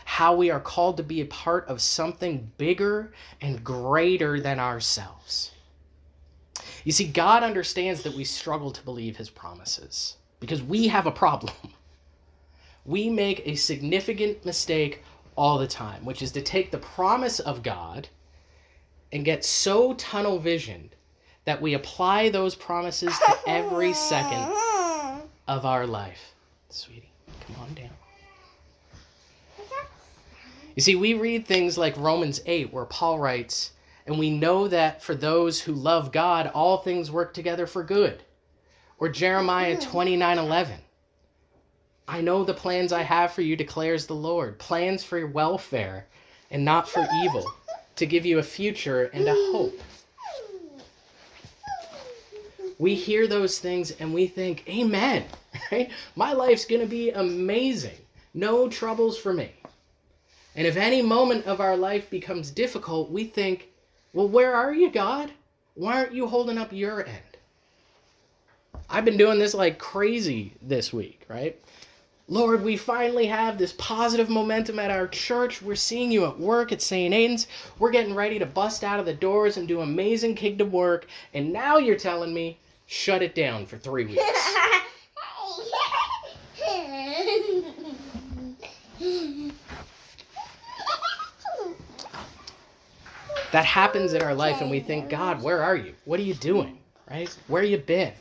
How 0.04 0.34
we 0.34 0.50
are 0.50 0.60
called 0.60 0.96
to 0.96 1.02
be 1.02 1.20
a 1.20 1.26
part 1.26 1.68
of 1.68 1.80
something 1.80 2.50
bigger 2.58 3.12
and 3.40 3.62
greater 3.62 4.40
than 4.40 4.58
ourselves. 4.58 5.52
You 6.84 6.92
see, 6.92 7.06
God 7.06 7.42
understands 7.42 8.02
that 8.02 8.14
we 8.14 8.24
struggle 8.24 8.72
to 8.72 8.82
believe 8.82 9.16
his 9.16 9.30
promises 9.30 10.16
because 10.40 10.62
we 10.62 10.88
have 10.88 11.06
a 11.06 11.12
problem. 11.12 11.54
We 12.86 13.10
make 13.10 13.46
a 13.46 13.56
significant 13.56 14.46
mistake 14.46 15.04
all 15.36 15.58
the 15.58 15.66
time, 15.66 16.02
which 16.06 16.22
is 16.22 16.32
to 16.32 16.40
take 16.40 16.70
the 16.70 16.78
promise 16.78 17.38
of 17.38 17.62
God 17.62 18.08
and 19.12 19.22
get 19.22 19.44
so 19.44 19.92
tunnel 19.94 20.38
visioned 20.38 20.96
that 21.44 21.60
we 21.60 21.74
apply 21.74 22.28
those 22.28 22.54
promises 22.54 23.16
to 23.18 23.38
every 23.46 23.92
second 23.92 24.52
of 25.48 25.64
our 25.64 25.86
life. 25.86 26.34
Sweetie, 26.68 27.10
come 27.46 27.56
on 27.62 27.74
down. 27.74 27.90
You 30.76 30.82
see, 30.82 30.94
we 30.94 31.14
read 31.14 31.46
things 31.46 31.76
like 31.76 31.96
Romans 31.96 32.40
8, 32.46 32.72
where 32.72 32.84
Paul 32.84 33.18
writes, 33.18 33.72
and 34.06 34.18
we 34.18 34.30
know 34.30 34.68
that 34.68 35.02
for 35.02 35.14
those 35.14 35.60
who 35.60 35.72
love 35.72 36.12
God, 36.12 36.50
all 36.54 36.78
things 36.78 37.10
work 37.10 37.34
together 37.34 37.66
for 37.66 37.82
good. 37.82 38.22
Or 38.98 39.08
Jeremiah 39.08 39.78
29 39.80 40.38
11. 40.38 40.78
I 42.08 42.20
know 42.20 42.44
the 42.44 42.54
plans 42.54 42.92
I 42.92 43.02
have 43.02 43.32
for 43.32 43.42
you, 43.42 43.56
declares 43.56 44.06
the 44.06 44.14
Lord 44.14 44.58
plans 44.58 45.04
for 45.04 45.18
your 45.18 45.28
welfare 45.28 46.06
and 46.50 46.64
not 46.64 46.88
for 46.88 47.06
evil, 47.22 47.44
to 47.96 48.06
give 48.06 48.26
you 48.26 48.38
a 48.38 48.42
future 48.42 49.04
and 49.12 49.28
a 49.28 49.34
hope. 49.52 49.78
We 52.80 52.94
hear 52.94 53.26
those 53.26 53.58
things 53.58 53.90
and 53.90 54.14
we 54.14 54.26
think, 54.26 54.64
Amen, 54.66 55.24
right? 55.70 55.90
My 56.16 56.32
life's 56.32 56.64
going 56.64 56.80
to 56.80 56.86
be 56.86 57.10
amazing. 57.10 57.98
No 58.32 58.70
troubles 58.70 59.18
for 59.18 59.34
me. 59.34 59.52
And 60.56 60.66
if 60.66 60.78
any 60.78 61.02
moment 61.02 61.44
of 61.44 61.60
our 61.60 61.76
life 61.76 62.08
becomes 62.08 62.50
difficult, 62.50 63.10
we 63.10 63.24
think, 63.24 63.68
well, 64.14 64.28
where 64.28 64.54
are 64.54 64.72
you, 64.72 64.90
God? 64.90 65.30
Why 65.74 65.98
aren't 65.98 66.14
you 66.14 66.26
holding 66.26 66.56
up 66.56 66.72
your 66.72 67.06
end? 67.06 67.36
I've 68.88 69.04
been 69.04 69.18
doing 69.18 69.38
this 69.38 69.52
like 69.52 69.78
crazy 69.78 70.54
this 70.62 70.90
week, 70.90 71.26
right? 71.28 71.60
Lord, 72.28 72.64
we 72.64 72.78
finally 72.78 73.26
have 73.26 73.58
this 73.58 73.74
positive 73.76 74.30
momentum 74.30 74.78
at 74.78 74.90
our 74.90 75.06
church. 75.06 75.60
We're 75.60 75.74
seeing 75.74 76.10
you 76.10 76.24
at 76.24 76.40
work 76.40 76.72
at 76.72 76.80
St. 76.80 77.12
Aidan's. 77.12 77.46
We're 77.78 77.90
getting 77.90 78.14
ready 78.14 78.38
to 78.38 78.46
bust 78.46 78.84
out 78.84 79.00
of 79.00 79.04
the 79.04 79.12
doors 79.12 79.58
and 79.58 79.68
do 79.68 79.82
amazing 79.82 80.34
kingdom 80.34 80.72
work. 80.72 81.06
And 81.34 81.52
now 81.52 81.76
you're 81.76 81.98
telling 81.98 82.32
me, 82.32 82.58
shut 82.90 83.22
it 83.22 83.36
down 83.36 83.64
for 83.64 83.78
three 83.78 84.04
weeks. 84.04 84.20
that 93.52 93.64
happens 93.64 94.12
in 94.12 94.22
our 94.22 94.34
life 94.34 94.60
and 94.60 94.70
we 94.70 94.80
think 94.80 95.08
god 95.08 95.40
where 95.40 95.62
are 95.62 95.76
you? 95.76 95.94
What 96.04 96.18
are 96.18 96.24
you 96.24 96.34
doing? 96.34 96.78
Right? 97.08 97.28
Where 97.46 97.62
you 97.62 97.78
been? 97.78 98.12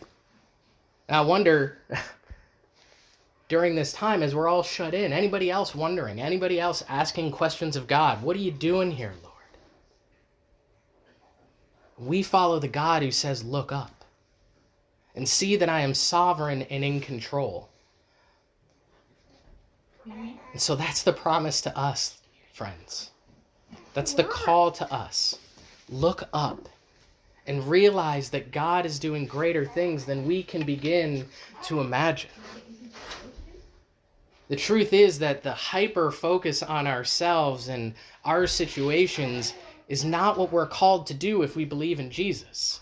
And 1.08 1.18
i 1.18 1.22
wonder 1.22 1.80
during 3.48 3.74
this 3.74 3.92
time 3.92 4.22
as 4.22 4.36
we're 4.36 4.48
all 4.48 4.62
shut 4.62 4.94
in 4.94 5.12
anybody 5.12 5.50
else 5.50 5.74
wondering 5.74 6.22
anybody 6.22 6.60
else 6.60 6.84
asking 6.88 7.32
questions 7.32 7.76
of 7.76 7.88
god 7.88 8.22
what 8.22 8.36
are 8.36 8.40
you 8.40 8.52
doing 8.52 8.92
here 8.92 9.14
lord? 9.24 9.36
We 11.98 12.22
follow 12.22 12.60
the 12.60 12.68
god 12.68 13.02
who 13.02 13.10
says 13.10 13.44
look 13.44 13.72
up 13.72 13.99
and 15.20 15.28
see 15.28 15.56
that 15.56 15.70
i 15.70 15.82
am 15.82 15.94
sovereign 15.94 16.64
and 16.64 16.84
in 16.84 17.00
control 17.00 17.70
and 20.06 20.62
so 20.68 20.76
that's 20.76 21.04
the 21.04 21.14
promise 21.14 21.62
to 21.62 21.78
us 21.78 22.18
friends 22.54 23.12
that's 23.94 24.14
the 24.14 24.24
call 24.24 24.72
to 24.72 24.94
us. 24.94 25.38
Look 25.90 26.24
up 26.34 26.70
and 27.48 27.68
realize 27.68 28.30
that 28.30 28.52
God 28.52 28.86
is 28.86 29.00
doing 29.00 29.26
greater 29.26 29.66
things 29.66 30.06
than 30.06 30.26
we 30.26 30.44
can 30.44 30.64
begin 30.64 31.28
to 31.64 31.82
imagine. 31.82 32.30
The 34.48 34.56
truth 34.56 34.94
is 34.94 35.20
that 35.20 35.44
the 35.44 35.52
hyper 35.52 36.12
focus 36.12 36.64
on 36.64 36.88
ourselves 36.88 37.68
and 37.68 37.94
our 38.26 38.48
situations 38.48 39.54
is 39.88 40.06
not 40.06 40.38
what 40.38 40.52
we're 40.52 40.68
called 40.68 41.08
to 41.08 41.14
do 41.14 41.42
if 41.42 41.56
we 41.56 41.66
believe 41.66 42.00
in 42.00 42.10
Jesus. 42.10 42.82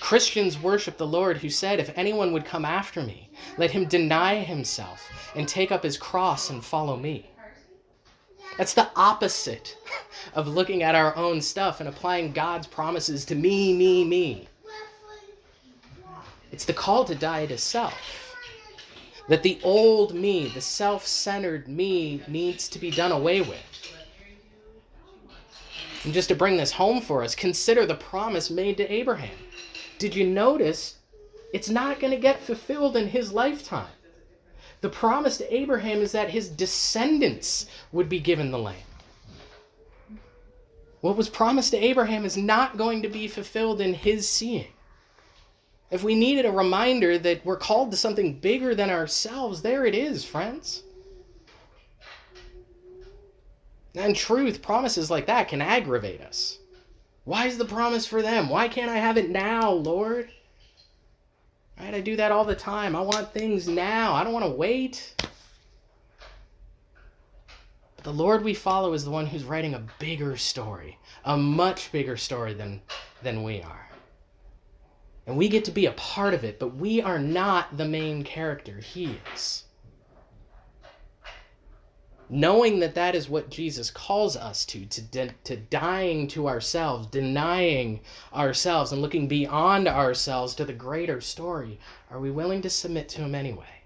Christians 0.00 0.58
worship 0.58 0.98
the 0.98 1.06
Lord 1.06 1.38
who 1.38 1.48
said, 1.48 1.80
If 1.80 1.96
anyone 1.96 2.32
would 2.32 2.44
come 2.44 2.64
after 2.64 3.02
me, 3.02 3.30
let 3.56 3.70
him 3.70 3.86
deny 3.86 4.36
himself 4.36 5.10
and 5.34 5.48
take 5.48 5.72
up 5.72 5.82
his 5.82 5.96
cross 5.96 6.50
and 6.50 6.64
follow 6.64 6.96
me. 6.96 7.30
That's 8.58 8.74
the 8.74 8.90
opposite 8.94 9.76
of 10.34 10.46
looking 10.46 10.82
at 10.82 10.94
our 10.94 11.16
own 11.16 11.40
stuff 11.40 11.80
and 11.80 11.88
applying 11.88 12.32
God's 12.32 12.66
promises 12.66 13.24
to 13.26 13.34
me, 13.34 13.74
me, 13.74 14.04
me. 14.04 14.48
It's 16.52 16.64
the 16.64 16.72
call 16.72 17.04
to 17.06 17.14
die 17.14 17.46
to 17.46 17.58
self. 17.58 18.36
That 19.28 19.42
the 19.42 19.58
old 19.64 20.14
me, 20.14 20.48
the 20.48 20.60
self 20.60 21.06
centered 21.06 21.66
me, 21.66 22.22
needs 22.28 22.68
to 22.68 22.78
be 22.78 22.90
done 22.90 23.10
away 23.10 23.40
with. 23.40 23.94
And 26.04 26.12
just 26.12 26.28
to 26.28 26.34
bring 26.34 26.58
this 26.58 26.70
home 26.70 27.00
for 27.00 27.24
us, 27.24 27.34
consider 27.34 27.86
the 27.86 27.94
promise 27.94 28.50
made 28.50 28.76
to 28.76 28.92
Abraham. 28.92 29.36
Did 29.98 30.14
you 30.14 30.26
notice 30.26 30.96
it's 31.52 31.70
not 31.70 32.00
going 32.00 32.12
to 32.12 32.18
get 32.20 32.40
fulfilled 32.40 32.96
in 32.96 33.08
his 33.08 33.32
lifetime? 33.32 33.92
The 34.80 34.88
promise 34.90 35.38
to 35.38 35.54
Abraham 35.54 36.00
is 36.00 36.12
that 36.12 36.30
his 36.30 36.48
descendants 36.48 37.66
would 37.92 38.08
be 38.08 38.20
given 38.20 38.50
the 38.50 38.58
land. 38.58 38.82
What 41.00 41.16
was 41.16 41.28
promised 41.28 41.70
to 41.70 41.84
Abraham 41.84 42.24
is 42.24 42.36
not 42.36 42.76
going 42.76 43.02
to 43.02 43.08
be 43.08 43.28
fulfilled 43.28 43.80
in 43.80 43.94
his 43.94 44.28
seeing. 44.28 44.68
If 45.90 46.02
we 46.02 46.14
needed 46.14 46.44
a 46.44 46.50
reminder 46.50 47.18
that 47.18 47.44
we're 47.44 47.56
called 47.56 47.90
to 47.90 47.96
something 47.96 48.40
bigger 48.40 48.74
than 48.74 48.90
ourselves, 48.90 49.62
there 49.62 49.86
it 49.86 49.94
is, 49.94 50.24
friends. 50.24 50.82
And 53.94 54.16
truth, 54.16 54.60
promises 54.60 55.10
like 55.10 55.26
that 55.26 55.48
can 55.48 55.62
aggravate 55.62 56.20
us. 56.20 56.58
Why 57.24 57.46
is 57.46 57.56
the 57.56 57.64
promise 57.64 58.06
for 58.06 58.20
them? 58.20 58.48
Why 58.48 58.68
can't 58.68 58.90
I 58.90 58.96
have 58.96 59.16
it 59.16 59.30
now, 59.30 59.70
Lord? 59.70 60.30
Right? 61.80 61.94
I 61.94 62.00
do 62.00 62.16
that 62.16 62.32
all 62.32 62.44
the 62.44 62.54
time. 62.54 62.94
I 62.94 63.00
want 63.00 63.32
things 63.32 63.66
now. 63.66 64.12
I 64.12 64.22
don't 64.22 64.32
want 64.32 64.44
to 64.44 64.50
wait. 64.50 65.14
But 67.96 68.04
the 68.04 68.12
Lord 68.12 68.44
we 68.44 68.54
follow 68.54 68.92
is 68.92 69.04
the 69.04 69.10
one 69.10 69.26
who's 69.26 69.44
writing 69.44 69.74
a 69.74 69.86
bigger 69.98 70.36
story, 70.36 70.98
a 71.24 71.36
much 71.36 71.90
bigger 71.90 72.16
story 72.16 72.52
than, 72.52 72.82
than 73.22 73.42
we 73.42 73.62
are. 73.62 73.88
And 75.26 75.38
we 75.38 75.48
get 75.48 75.64
to 75.64 75.70
be 75.70 75.86
a 75.86 75.92
part 75.92 76.34
of 76.34 76.44
it, 76.44 76.58
but 76.58 76.76
we 76.76 77.00
are 77.00 77.18
not 77.18 77.78
the 77.78 77.86
main 77.86 78.22
character. 78.22 78.76
He 78.76 79.18
is 79.34 79.63
knowing 82.30 82.80
that 82.80 82.94
that 82.94 83.14
is 83.14 83.28
what 83.28 83.50
Jesus 83.50 83.90
calls 83.90 84.36
us 84.36 84.64
to, 84.66 84.86
to, 84.86 85.02
de- 85.02 85.34
to 85.44 85.56
dying 85.56 86.26
to 86.28 86.48
ourselves, 86.48 87.06
denying 87.06 88.00
ourselves, 88.32 88.92
and 88.92 89.02
looking 89.02 89.28
beyond 89.28 89.88
ourselves 89.88 90.54
to 90.54 90.64
the 90.64 90.72
greater 90.72 91.20
story, 91.20 91.78
are 92.10 92.20
we 92.20 92.30
willing 92.30 92.62
to 92.62 92.70
submit 92.70 93.08
to 93.10 93.22
Him 93.22 93.34
anyway? 93.34 93.82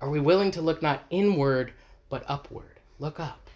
Are 0.00 0.10
we 0.10 0.20
willing 0.20 0.50
to 0.52 0.62
look 0.62 0.80
not 0.80 1.04
inward, 1.10 1.72
but 2.08 2.24
upward? 2.28 2.78
Look 2.98 3.18
up. 3.18 3.50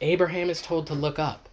Abraham 0.00 0.50
is 0.50 0.62
told 0.62 0.86
to 0.86 0.94
look 0.94 1.18
up. 1.18 1.48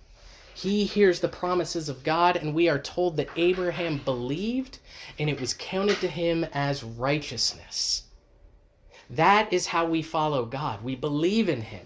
He 0.53 0.85
hears 0.85 1.19
the 1.19 1.27
promises 1.27 1.89
of 1.89 2.03
God, 2.03 2.37
and 2.37 2.53
we 2.53 2.69
are 2.69 2.79
told 2.79 3.17
that 3.17 3.29
Abraham 3.35 3.97
believed, 3.97 4.79
and 5.19 5.29
it 5.29 5.39
was 5.39 5.53
counted 5.53 5.99
to 5.99 6.07
him 6.07 6.45
as 6.53 6.83
righteousness. 6.83 8.03
That 9.09 9.51
is 9.53 9.67
how 9.67 9.85
we 9.85 10.01
follow 10.01 10.45
God. 10.45 10.83
We 10.83 10.95
believe 10.95 11.49
in 11.49 11.61
Him. 11.61 11.85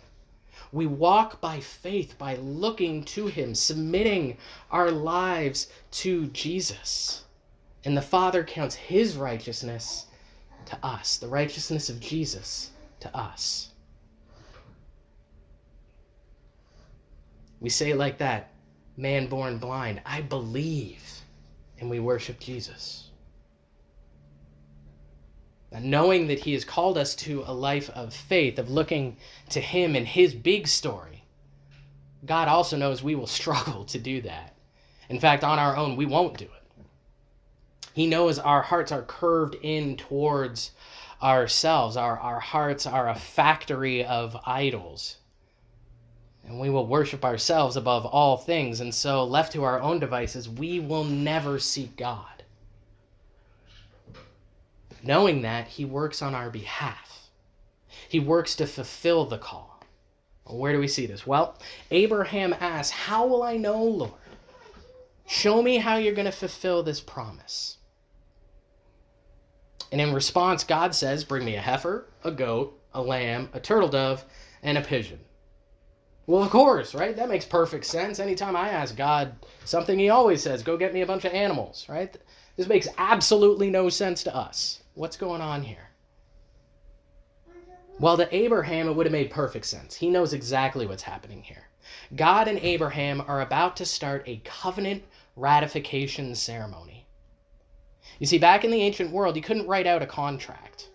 We 0.72 0.86
walk 0.86 1.42
by 1.42 1.60
faith, 1.60 2.18
by 2.18 2.36
looking 2.36 3.04
to 3.06 3.28
Him, 3.28 3.56
submitting 3.56 4.38
our 4.72 4.92
lives 4.92 5.68
to 5.92 6.28
Jesus. 6.28 7.24
And 7.86 7.96
the 7.96 8.02
Father 8.02 8.44
counts 8.44 8.76
his 8.76 9.16
righteousness 9.16 10.08
to 10.66 10.78
us, 10.86 11.18
the 11.18 11.28
righteousness 11.28 11.90
of 11.90 12.00
Jesus 12.00 12.72
to 13.00 13.16
us. 13.16 13.70
We 17.62 17.70
say 17.70 17.94
like 17.94 18.18
that 18.20 18.52
man 18.98 19.28
born 19.28 19.58
blind. 19.58 20.02
I 20.06 20.22
believe, 20.22 21.04
and 21.80 21.90
we 21.90 22.00
worship 22.00 22.40
Jesus. 22.40 23.09
And 25.72 25.86
knowing 25.86 26.28
that 26.28 26.40
He 26.40 26.54
has 26.54 26.66
called 26.66 26.98
us 26.98 27.16
to 27.16 27.44
a 27.46 27.54
life 27.54 27.90
of 27.92 28.14
faith, 28.14 28.58
of 28.58 28.72
looking 28.72 29.18
to 29.50 29.62
Him 29.62 29.96
and 29.96 30.08
His 30.08 30.34
big 30.34 30.68
story, 30.68 31.24
God 32.26 32.48
also 32.48 32.76
knows 32.76 33.04
we 33.04 33.16
will 33.16 33.28
struggle 33.40 33.86
to 33.86 34.00
do 34.00 34.22
that. 34.22 34.56
In 35.10 35.20
fact, 35.20 35.44
on 35.44 35.60
our 35.60 35.76
own, 35.76 35.96
we 35.96 36.06
won't 36.06 36.38
do 36.38 36.46
it. 36.46 36.84
He 37.94 38.08
knows 38.08 38.40
our 38.40 38.62
hearts 38.62 38.92
are 38.92 39.02
curved 39.02 39.56
in 39.62 39.98
towards 39.98 40.72
ourselves. 41.22 41.98
Our, 41.98 42.18
our 42.20 42.40
hearts 42.40 42.86
are 42.86 43.10
a 43.10 43.16
factory 43.16 44.06
of 44.06 44.38
idols. 44.46 45.18
And 46.46 46.60
we 46.60 46.70
will 46.70 46.88
worship 46.88 47.26
ourselves 47.26 47.76
above 47.76 48.06
all 48.06 48.38
things. 48.38 48.80
And 48.80 48.94
so, 48.94 49.24
left 49.24 49.54
to 49.54 49.64
our 49.64 49.82
own 49.82 50.00
devices, 50.00 50.48
we 50.48 50.80
will 50.80 51.04
never 51.04 51.60
seek 51.60 51.96
God. 51.96 52.39
Knowing 55.04 55.42
that, 55.42 55.68
He 55.68 55.86
works 55.86 56.22
on 56.22 56.36
our 56.36 56.50
behalf, 56.50 57.30
He 58.08 58.20
works 58.20 58.56
to 58.56 58.68
fulfill 58.68 59.26
the 59.26 59.38
call. 59.38 59.82
Where 60.46 60.74
do 60.74 60.80
we 60.80 60.88
see 60.88 61.06
this? 61.06 61.28
Well, 61.28 61.58
Abraham 61.92 62.56
asks, 62.60 62.92
How 62.92 63.28
will 63.28 63.44
I 63.44 63.58
know, 63.58 63.84
Lord? 63.84 64.14
Show 65.28 65.62
me 65.62 65.78
how 65.78 65.98
you're 65.98 66.16
going 66.16 66.26
to 66.26 66.32
fulfill 66.32 66.82
this 66.82 67.00
promise. 67.00 67.78
And 69.92 70.02
in 70.02 70.14
response, 70.14 70.64
God 70.64 70.96
says, 70.96 71.24
Bring 71.24 71.46
me 71.46 71.56
a 71.56 71.62
heifer, 71.62 72.08
a 72.24 72.32
goat, 72.32 72.80
a 72.94 73.02
lamb, 73.02 73.50
a 73.54 73.60
turtle 73.60 73.90
dove, 73.90 74.26
and 74.64 74.78
a 74.78 74.82
pigeon. 74.82 75.20
Well, 76.26 76.44
of 76.44 76.50
course, 76.50 76.94
right? 76.94 77.16
That 77.16 77.30
makes 77.30 77.46
perfect 77.46 77.86
sense. 77.86 78.20
Anytime 78.20 78.56
I 78.56 78.70
ask 78.70 78.96
God 78.96 79.34
something, 79.66 79.98
He 79.98 80.10
always 80.10 80.42
says, 80.42 80.64
Go 80.64 80.78
get 80.78 80.94
me 80.94 81.02
a 81.02 81.08
bunch 81.08 81.26
of 81.26 81.34
animals, 81.34 81.86
right? 81.88 82.16
This 82.56 82.68
makes 82.68 82.88
absolutely 82.98 83.70
no 83.70 83.90
sense 83.90 84.24
to 84.24 84.36
us. 84.36 84.79
What's 85.00 85.16
going 85.16 85.40
on 85.40 85.64
here? 85.64 85.92
Well, 88.02 88.18
to 88.18 88.36
Abraham, 88.36 88.90
it 88.90 88.92
would 88.92 89.06
have 89.06 89.14
made 89.14 89.32
perfect 89.32 89.66
sense. 89.66 89.96
He 89.96 90.10
knows 90.10 90.34
exactly 90.34 90.86
what's 90.86 91.04
happening 91.04 91.42
here. 91.42 91.70
God 92.18 92.50
and 92.50 92.60
Abraham 92.60 93.24
are 93.26 93.40
about 93.40 93.78
to 93.78 93.86
start 93.86 94.24
a 94.28 94.42
covenant 94.44 95.06
ratification 95.38 96.36
ceremony. 96.36 97.08
You 98.20 98.28
see, 98.28 98.40
back 98.40 98.66
in 98.66 98.72
the 98.72 98.82
ancient 98.82 99.10
world, 99.10 99.38
you 99.38 99.42
couldn't 99.42 99.68
write 99.68 99.88
out 99.88 100.02
a 100.02 100.06
contract. 100.06 100.90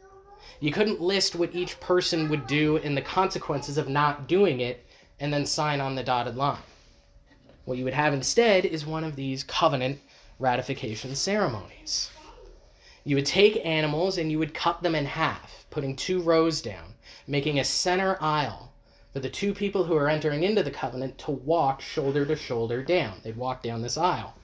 You 0.61 0.71
couldn't 0.71 1.01
list 1.01 1.35
what 1.35 1.55
each 1.55 1.81
person 1.81 2.29
would 2.29 2.47
do 2.47 2.77
and 2.77 2.95
the 2.95 3.01
consequences 3.01 3.79
of 3.79 3.89
not 3.89 4.29
doing 4.29 4.61
it 4.61 4.85
and 5.19 5.33
then 5.33 5.47
sign 5.47 5.81
on 5.81 5.95
the 5.95 6.05
dotted 6.05 6.37
line. 6.37 6.59
What 7.65 7.79
you 7.79 7.85
would 7.85 7.95
have 7.95 8.13
instead 8.13 8.67
is 8.67 8.85
one 8.85 9.03
of 9.03 9.17
these 9.17 9.45
covenant 9.45 9.99
ratification 10.39 11.15
ceremonies. 11.15 12.11
You 13.07 13.17
would 13.17 13.27
take 13.27 13.65
animals 13.67 14.17
and 14.17 14.31
you 14.31 14.39
would 14.39 14.55
cut 14.55 14.83
them 14.83 14.95
in 14.95 15.05
half, 15.05 15.67
putting 15.69 15.95
two 15.95 16.23
rows 16.23 16.63
down, 16.63 16.95
making 17.27 17.59
a 17.59 17.65
center 17.65 18.17
aisle 18.19 18.73
for 19.13 19.21
the 19.21 19.29
two 19.29 19.53
people 19.53 19.85
who 19.85 19.95
are 19.95 20.09
entering 20.09 20.43
into 20.43 20.63
the 20.63 20.71
covenant 20.71 21.19
to 21.19 21.31
walk 21.31 21.83
shoulder 21.83 22.25
to 22.25 22.35
shoulder 22.35 22.83
down. 22.83 23.21
They'd 23.23 23.37
walk 23.37 23.63
down 23.63 23.83
this 23.83 23.99
aisle. 23.99 24.35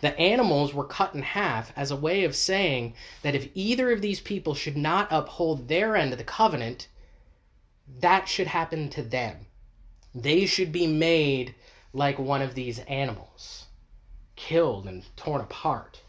The 0.00 0.18
animals 0.18 0.74
were 0.74 0.84
cut 0.84 1.14
in 1.14 1.22
half 1.22 1.72
as 1.76 1.90
a 1.90 1.96
way 1.96 2.24
of 2.24 2.34
saying 2.34 2.94
that 3.22 3.34
if 3.36 3.48
either 3.54 3.92
of 3.92 4.02
these 4.02 4.20
people 4.20 4.54
should 4.54 4.76
not 4.76 5.08
uphold 5.10 5.68
their 5.68 5.96
end 5.96 6.12
of 6.12 6.18
the 6.18 6.24
covenant, 6.24 6.88
that 8.00 8.28
should 8.28 8.48
happen 8.48 8.90
to 8.90 9.02
them. 9.02 9.46
They 10.12 10.44
should 10.44 10.72
be 10.72 10.86
made 10.86 11.54
like 11.92 12.18
one 12.18 12.42
of 12.42 12.54
these 12.54 12.80
animals, 12.80 13.66
killed 14.36 14.86
and 14.86 15.04
torn 15.16 15.40
apart. 15.40 16.00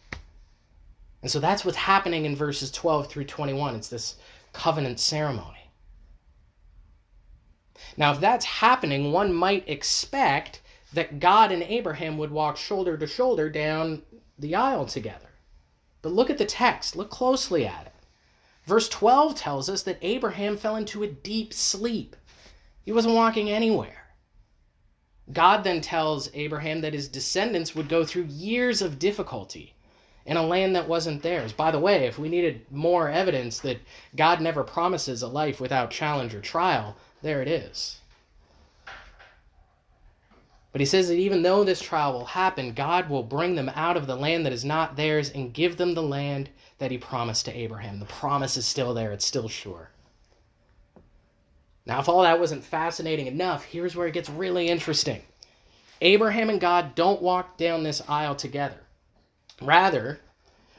And 1.25 1.31
so 1.31 1.39
that's 1.39 1.65
what's 1.65 1.75
happening 1.75 2.25
in 2.25 2.35
verses 2.35 2.69
12 2.69 3.07
through 3.07 3.23
21. 3.23 3.73
It's 3.73 3.87
this 3.87 4.17
covenant 4.53 4.99
ceremony. 4.99 5.71
Now, 7.97 8.11
if 8.11 8.19
that's 8.19 8.45
happening, 8.45 9.11
one 9.11 9.33
might 9.33 9.67
expect 9.67 10.61
that 10.93 11.19
God 11.19 11.51
and 11.51 11.63
Abraham 11.63 12.19
would 12.19 12.29
walk 12.29 12.57
shoulder 12.57 12.95
to 12.95 13.07
shoulder 13.07 13.49
down 13.49 14.03
the 14.37 14.53
aisle 14.53 14.85
together. 14.85 15.31
But 16.03 16.11
look 16.11 16.29
at 16.29 16.37
the 16.37 16.45
text, 16.45 16.95
look 16.95 17.09
closely 17.09 17.65
at 17.65 17.87
it. 17.87 18.05
Verse 18.67 18.87
12 18.87 19.33
tells 19.33 19.67
us 19.67 19.81
that 19.81 19.97
Abraham 20.03 20.57
fell 20.57 20.75
into 20.75 21.01
a 21.01 21.07
deep 21.07 21.55
sleep. 21.55 22.15
He 22.83 22.91
wasn't 22.91 23.15
walking 23.15 23.49
anywhere. 23.49 24.09
God 25.33 25.63
then 25.63 25.81
tells 25.81 26.29
Abraham 26.35 26.81
that 26.81 26.93
his 26.93 27.07
descendants 27.07 27.73
would 27.73 27.89
go 27.89 28.05
through 28.05 28.25
years 28.25 28.83
of 28.83 28.99
difficulty 28.99 29.74
in 30.25 30.37
a 30.37 30.45
land 30.45 30.75
that 30.75 30.87
wasn't 30.87 31.21
theirs. 31.21 31.53
By 31.53 31.71
the 31.71 31.79
way, 31.79 32.05
if 32.05 32.17
we 32.17 32.29
needed 32.29 32.65
more 32.71 33.09
evidence 33.09 33.59
that 33.59 33.79
God 34.15 34.41
never 34.41 34.63
promises 34.63 35.21
a 35.21 35.27
life 35.27 35.61
without 35.61 35.91
challenge 35.91 36.33
or 36.33 36.41
trial, 36.41 36.95
there 37.21 37.41
it 37.41 37.47
is. 37.47 37.99
But 40.71 40.81
he 40.81 40.85
says 40.85 41.07
that 41.07 41.15
even 41.15 41.41
though 41.41 41.63
this 41.63 41.81
trial 41.81 42.11
will 42.11 42.25
happen, 42.25 42.73
God 42.73 43.09
will 43.09 43.23
bring 43.23 43.55
them 43.55 43.71
out 43.75 43.95
of 43.95 44.07
the 44.07 44.15
land 44.15 44.45
that 44.45 44.51
is 44.51 44.65
not 44.65 44.97
theirs 44.97 45.29
and 45.29 45.53
give 45.53 45.77
them 45.77 45.93
the 45.93 46.03
land 46.03 46.49
that 46.79 46.91
he 46.91 46.97
promised 46.97 47.45
to 47.45 47.57
Abraham. 47.57 47.99
The 47.99 48.05
promise 48.05 48.57
is 48.57 48.65
still 48.65 48.93
there, 48.93 49.13
it's 49.13 49.25
still 49.25 49.47
sure. 49.47 49.89
Now, 51.85 51.99
if 51.99 52.09
all 52.09 52.23
that 52.23 52.39
wasn't 52.39 52.63
fascinating 52.63 53.27
enough, 53.27 53.63
here's 53.63 53.95
where 53.95 54.07
it 54.07 54.13
gets 54.13 54.29
really 54.29 54.67
interesting. 54.67 55.21
Abraham 56.01 56.49
and 56.49 56.59
God 56.59 56.95
don't 56.95 57.21
walk 57.21 57.57
down 57.57 57.83
this 57.83 58.01
aisle 58.09 58.35
together. 58.35 58.84
Rather, 59.61 60.19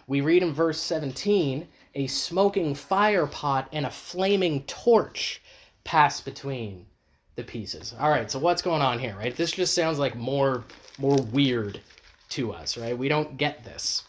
we 0.07 0.21
read 0.21 0.43
in 0.43 0.53
verse 0.53 0.81
17 0.81 1.67
a 1.95 2.07
smoking 2.07 2.75
fire 2.75 3.27
pot 3.27 3.69
and 3.73 3.87
a 3.87 3.91
flaming 3.91 4.63
torch 4.65 5.43
pass 5.85 6.21
between 6.21 6.87
the 7.37 7.45
pieces. 7.45 7.95
All 7.99 8.11
right, 8.11 8.31
so 8.31 8.39
what's 8.39 8.63
going 8.63 8.83
on 8.83 8.99
here, 8.99 9.17
right? 9.17 9.35
This 9.35 9.53
just 9.53 9.75
sounds 9.75 9.99
like 9.99 10.17
more 10.17 10.65
more 10.99 11.17
weird 11.33 11.81
to 12.31 12.53
us, 12.53 12.77
right? 12.77 12.97
We 12.97 13.09
don't 13.09 13.37
get 13.37 13.65
this. 13.65 14.05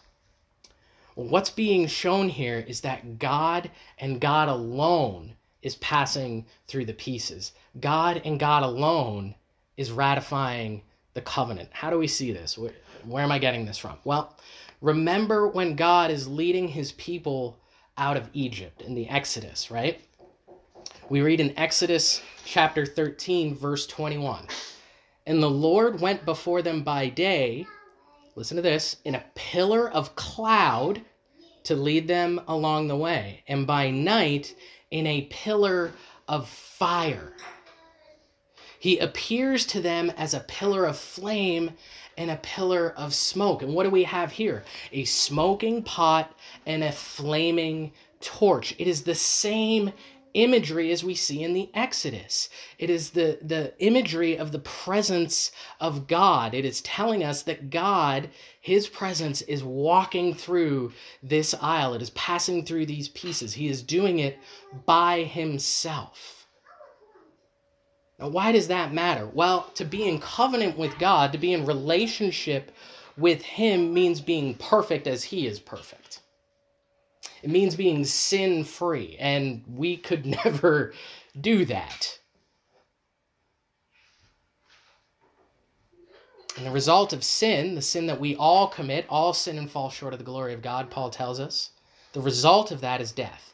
What's 1.15 1.49
being 1.49 1.88
shown 1.88 2.30
here 2.30 2.60
is 2.60 2.82
that 2.82 3.19
God 3.19 3.71
and 3.97 4.21
God 4.21 4.49
alone 4.49 5.36
is 5.62 5.75
passing 5.75 6.45
through 6.67 6.86
the 6.86 6.93
pieces. 6.93 7.53
God 7.80 8.21
and 8.23 8.39
God 8.39 8.63
alone 8.63 9.36
is 9.75 9.91
ratifying 9.91 10.84
the 11.17 11.21
covenant. 11.23 11.67
How 11.71 11.89
do 11.89 11.97
we 11.97 12.08
see 12.08 12.32
this? 12.32 12.60
Where, 12.60 12.71
where 13.03 13.23
am 13.23 13.32
I 13.32 13.39
getting 13.39 13.65
this 13.65 13.80
from? 13.80 13.97
Well, 14.03 14.38
remember 14.82 15.47
when 15.47 15.75
God 15.75 16.12
is 16.12 16.27
leading 16.27 16.67
his 16.67 16.91
people 16.91 17.58
out 17.97 18.15
of 18.15 18.30
Egypt 18.34 18.84
in 18.84 18.93
the 18.93 19.10
Exodus, 19.10 19.71
right? 19.71 19.99
We 21.10 21.21
read 21.21 21.39
in 21.39 21.58
Exodus 21.58 22.21
chapter 22.45 22.86
13, 22.86 23.56
verse 23.56 23.88
21. 23.88 24.45
And 25.25 25.41
the 25.41 25.49
Lord 25.49 25.99
went 25.99 26.23
before 26.23 26.62
them 26.62 26.84
by 26.84 27.10
day, 27.10 27.65
listen 28.36 28.56
to 28.58 28.62
this, 28.62 28.97
in 29.03 29.15
a 29.15 29.25
pillar 29.34 29.89
of 29.89 30.15
cloud 30.15 31.01
to 31.63 31.75
lead 31.75 32.08
them 32.08 32.39
along 32.47 32.89
the 32.89 32.95
way, 32.95 33.43
and 33.47 33.65
by 33.65 33.89
night 33.89 34.53
in 34.91 35.08
a 35.08 35.27
pillar 35.32 35.93
of 36.27 36.47
fire. 36.47 37.34
He 38.79 38.99
appears 38.99 39.65
to 39.67 39.81
them 39.81 40.11
as 40.17 40.33
a 40.33 40.41
pillar 40.41 40.85
of 40.85 40.97
flame 40.97 41.71
and 42.17 42.31
a 42.31 42.37
pillar 42.37 42.93
of 42.97 43.13
smoke. 43.13 43.61
And 43.61 43.73
what 43.73 43.83
do 43.83 43.89
we 43.89 44.03
have 44.03 44.31
here? 44.31 44.63
A 44.91 45.05
smoking 45.05 45.83
pot 45.83 46.35
and 46.65 46.83
a 46.83 46.91
flaming 46.91 47.91
torch. 48.19 48.75
It 48.77 48.87
is 48.87 49.03
the 49.03 49.15
same 49.15 49.91
imagery 50.33 50.91
as 50.91 51.03
we 51.03 51.15
see 51.15 51.43
in 51.43 51.53
the 51.53 51.69
Exodus. 51.73 52.49
It 52.77 52.89
is 52.89 53.09
the, 53.09 53.39
the 53.41 53.73
imagery 53.79 54.37
of 54.37 54.51
the 54.51 54.59
presence 54.59 55.51
of 55.79 56.07
God. 56.07 56.53
It 56.53 56.65
is 56.65 56.81
telling 56.81 57.23
us 57.23 57.43
that 57.43 57.69
God, 57.69 58.29
His 58.61 58.87
presence, 58.87 59.41
is 59.43 59.63
walking 59.63 60.35
through 60.35 60.91
this 61.23 61.55
aisle. 61.55 61.93
It 61.95 62.01
is 62.01 62.11
passing 62.11 62.65
through 62.65 62.85
these 62.85 63.09
pieces. 63.09 63.53
He 63.53 63.67
is 63.67 63.81
doing 63.81 64.19
it 64.19 64.37
by 64.85 65.23
Himself. 65.23 66.37
Now, 68.19 68.30
why 68.30 68.51
does 68.51 68.67
that 68.67 68.93
matter? 68.93 69.27
Well, 69.27 69.69
to 69.75 69.86
be 69.86 70.08
in 70.08 70.19
covenant 70.19 70.77
with 70.77 70.97
God, 70.97 71.32
to 71.34 71.38
be 71.38 71.53
in 71.53 71.65
relationship 71.65 72.71
with 73.15 73.43
Him, 73.43 73.93
means 73.93 74.21
being 74.21 74.56
perfect 74.56 75.06
as 75.06 75.23
He 75.23 75.45
is 75.45 75.60
perfect. 75.60 76.21
It 77.43 77.51
means 77.51 77.75
being 77.75 78.03
sin 78.06 78.63
free, 78.63 79.15
and 79.19 79.63
we 79.67 79.97
could 79.97 80.25
never 80.45 80.93
do 81.39 81.65
that. 81.65 82.19
And 86.58 86.65
the 86.65 86.71
result 86.71 87.13
of 87.13 87.23
sin, 87.23 87.75
the 87.75 87.84
sin 87.84 88.08
that 88.08 88.19
we 88.19 88.36
all 88.36 88.67
commit, 88.67 89.06
all 89.10 89.32
sin 89.32 89.60
and 89.60 89.69
fall 89.69 89.91
short 89.91 90.13
of 90.13 90.19
the 90.19 90.25
glory 90.25 90.56
of 90.56 90.63
God, 90.63 90.89
Paul 90.89 91.12
tells 91.12 91.39
us, 91.39 91.69
the 92.13 92.21
result 92.21 92.71
of 92.71 92.82
that 92.82 92.99
is 92.99 93.12
death. 93.12 93.53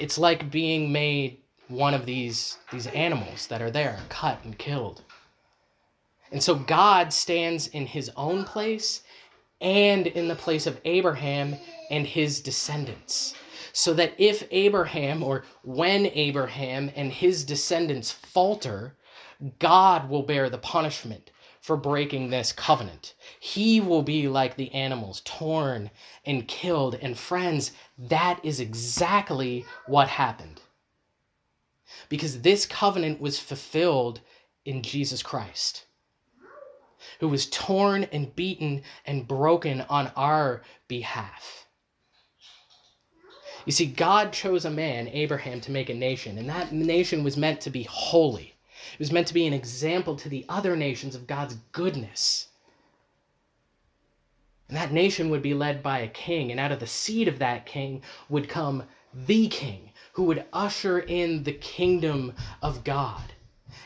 It's 0.00 0.18
like 0.18 0.50
being 0.50 0.90
made 0.90 1.43
one 1.74 1.94
of 1.94 2.06
these, 2.06 2.58
these 2.72 2.86
animals 2.88 3.46
that 3.48 3.60
are 3.60 3.70
there, 3.70 3.98
cut 4.08 4.38
and 4.44 4.56
killed. 4.58 5.02
And 6.32 6.42
so 6.42 6.54
God 6.54 7.12
stands 7.12 7.68
in 7.68 7.86
his 7.86 8.10
own 8.16 8.44
place 8.44 9.02
and 9.60 10.06
in 10.06 10.28
the 10.28 10.34
place 10.34 10.66
of 10.66 10.80
Abraham 10.84 11.56
and 11.90 12.06
his 12.06 12.40
descendants. 12.40 13.34
So 13.72 13.92
that 13.94 14.14
if 14.18 14.46
Abraham, 14.50 15.22
or 15.22 15.44
when 15.62 16.06
Abraham 16.06 16.90
and 16.94 17.12
his 17.12 17.44
descendants 17.44 18.12
falter, 18.12 18.94
God 19.58 20.08
will 20.08 20.22
bear 20.22 20.48
the 20.48 20.58
punishment 20.58 21.30
for 21.60 21.76
breaking 21.76 22.28
this 22.28 22.52
covenant. 22.52 23.14
He 23.40 23.80
will 23.80 24.02
be 24.02 24.28
like 24.28 24.56
the 24.56 24.70
animals, 24.72 25.22
torn 25.24 25.90
and 26.26 26.46
killed. 26.46 26.96
And 27.00 27.18
friends, 27.18 27.72
that 27.98 28.38
is 28.44 28.60
exactly 28.60 29.64
what 29.86 30.08
happened. 30.08 30.60
Because 32.08 32.42
this 32.42 32.66
covenant 32.66 33.20
was 33.20 33.38
fulfilled 33.38 34.20
in 34.64 34.82
Jesus 34.82 35.22
Christ, 35.22 35.84
who 37.20 37.28
was 37.28 37.46
torn 37.46 38.04
and 38.04 38.34
beaten 38.34 38.82
and 39.04 39.28
broken 39.28 39.82
on 39.82 40.10
our 40.16 40.62
behalf. 40.88 41.66
You 43.66 43.72
see, 43.72 43.86
God 43.86 44.32
chose 44.32 44.64
a 44.64 44.70
man, 44.70 45.08
Abraham, 45.08 45.60
to 45.62 45.70
make 45.70 45.88
a 45.88 45.94
nation, 45.94 46.38
and 46.38 46.48
that 46.48 46.72
nation 46.72 47.24
was 47.24 47.36
meant 47.36 47.60
to 47.62 47.70
be 47.70 47.84
holy. 47.84 48.54
It 48.92 48.98
was 48.98 49.12
meant 49.12 49.26
to 49.28 49.34
be 49.34 49.46
an 49.46 49.54
example 49.54 50.16
to 50.16 50.28
the 50.28 50.44
other 50.48 50.76
nations 50.76 51.14
of 51.14 51.26
God's 51.26 51.56
goodness. 51.72 52.48
And 54.68 54.76
that 54.76 54.92
nation 54.92 55.30
would 55.30 55.42
be 55.42 55.54
led 55.54 55.82
by 55.82 56.00
a 56.00 56.08
king, 56.08 56.50
and 56.50 56.60
out 56.60 56.72
of 56.72 56.80
the 56.80 56.86
seed 56.86 57.28
of 57.28 57.38
that 57.38 57.64
king 57.64 58.02
would 58.28 58.48
come 58.48 58.84
the 59.14 59.48
king 59.48 59.92
who 60.14 60.24
would 60.24 60.44
usher 60.52 61.00
in 61.00 61.42
the 61.42 61.52
kingdom 61.52 62.32
of 62.62 62.82
God. 62.84 63.32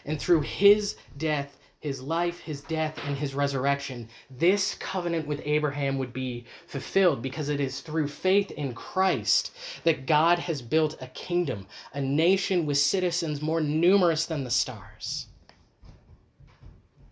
And 0.05 0.21
through 0.21 0.43
his 0.43 0.97
death, 1.17 1.59
his 1.81 2.03
life, 2.03 2.41
his 2.41 2.61
death, 2.63 2.99
and 3.07 3.17
his 3.17 3.35
resurrection, 3.35 4.09
this 4.29 4.75
covenant 4.75 5.27
with 5.27 5.41
Abraham 5.45 5.97
would 5.97 6.13
be 6.13 6.45
fulfilled 6.67 7.23
because 7.23 7.49
it 7.49 7.61
is 7.61 7.81
through 7.81 8.09
faith 8.09 8.51
in 8.51 8.75
Christ 8.75 9.53
that 9.85 10.07
God 10.07 10.41
has 10.41 10.61
built 10.61 11.01
a 11.01 11.07
kingdom, 11.07 11.67
a 11.95 12.01
nation 12.01 12.67
with 12.67 12.79
citizens 12.79 13.41
more 13.41 13.61
numerous 13.61 14.27
than 14.27 14.45
the 14.45 14.51
stars. 14.51 15.29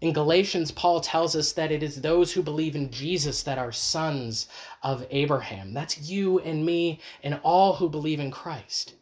In 0.02 0.12
Galatians, 0.12 0.72
Paul 0.72 1.00
tells 1.00 1.34
us 1.34 1.52
that 1.52 1.72
it 1.72 1.82
is 1.82 2.02
those 2.02 2.32
who 2.32 2.42
believe 2.42 2.76
in 2.76 2.90
Jesus 2.90 3.42
that 3.44 3.56
are 3.56 3.72
sons 3.72 4.46
of 4.82 5.06
Abraham. 5.10 5.72
That's 5.72 6.10
you 6.10 6.38
and 6.40 6.66
me 6.66 7.00
and 7.22 7.40
all 7.42 7.76
who 7.76 7.88
believe 7.88 8.20
in 8.20 8.30
Christ. 8.30 8.95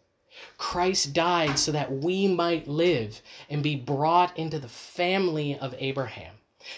Christ 0.59 1.12
died 1.12 1.59
so 1.59 1.73
that 1.73 1.92
we 1.92 2.27
might 2.27 2.66
live 2.66 3.23
and 3.49 3.62
be 3.62 3.77
brought 3.77 4.37
into 4.37 4.59
the 4.59 4.68
family 4.68 5.59
of 5.59 5.75
Abraham, 5.79 6.35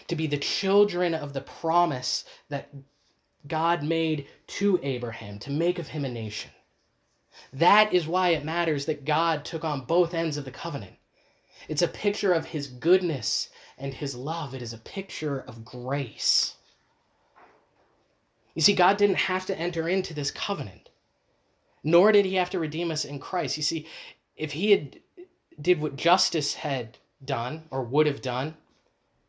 to 0.09 0.17
be 0.17 0.27
the 0.27 0.39
children 0.39 1.15
of 1.15 1.33
the 1.33 1.41
promise 1.41 2.25
that 2.49 2.69
God 3.47 3.83
made 3.83 4.27
to 4.47 4.79
Abraham, 4.83 5.39
to 5.41 5.51
make 5.51 5.79
of 5.79 5.89
him 5.89 6.05
a 6.05 6.09
nation. 6.09 6.51
That 7.53 7.93
is 7.93 8.07
why 8.07 8.31
it 8.31 8.45
matters 8.45 8.87
that 8.87 9.05
God 9.05 9.45
took 9.45 9.65
on 9.65 9.85
both 9.85 10.15
ends 10.15 10.37
of 10.37 10.45
the 10.45 10.51
covenant. 10.51 10.97
It's 11.69 11.83
a 11.83 11.89
picture 11.89 12.33
of 12.33 12.47
his 12.47 12.67
goodness 12.67 13.51
and 13.79 13.93
his 13.93 14.15
love, 14.15 14.55
it 14.55 14.63
is 14.63 14.73
a 14.73 14.79
picture 14.79 15.41
of 15.41 15.65
grace. 15.65 16.57
You 18.55 18.63
see, 18.63 18.75
God 18.75 18.97
didn't 18.97 19.17
have 19.17 19.45
to 19.47 19.59
enter 19.59 19.87
into 19.89 20.15
this 20.15 20.31
covenant 20.31 20.86
nor 21.87 22.11
did 22.11 22.25
he 22.25 22.35
have 22.35 22.51
to 22.51 22.59
redeem 22.59 22.91
us 22.91 23.05
in 23.05 23.21
Christ. 23.21 23.57
You 23.57 23.63
see, 23.63 23.87
if 24.37 24.53
he 24.53 24.73
had 24.73 24.99
did 25.63 25.81
what 25.81 25.95
justice 25.95 26.55
had 26.55 26.99
done 27.25 27.63
or 27.71 27.85
would 27.85 28.09
have 28.09 28.21
done, 28.21 28.57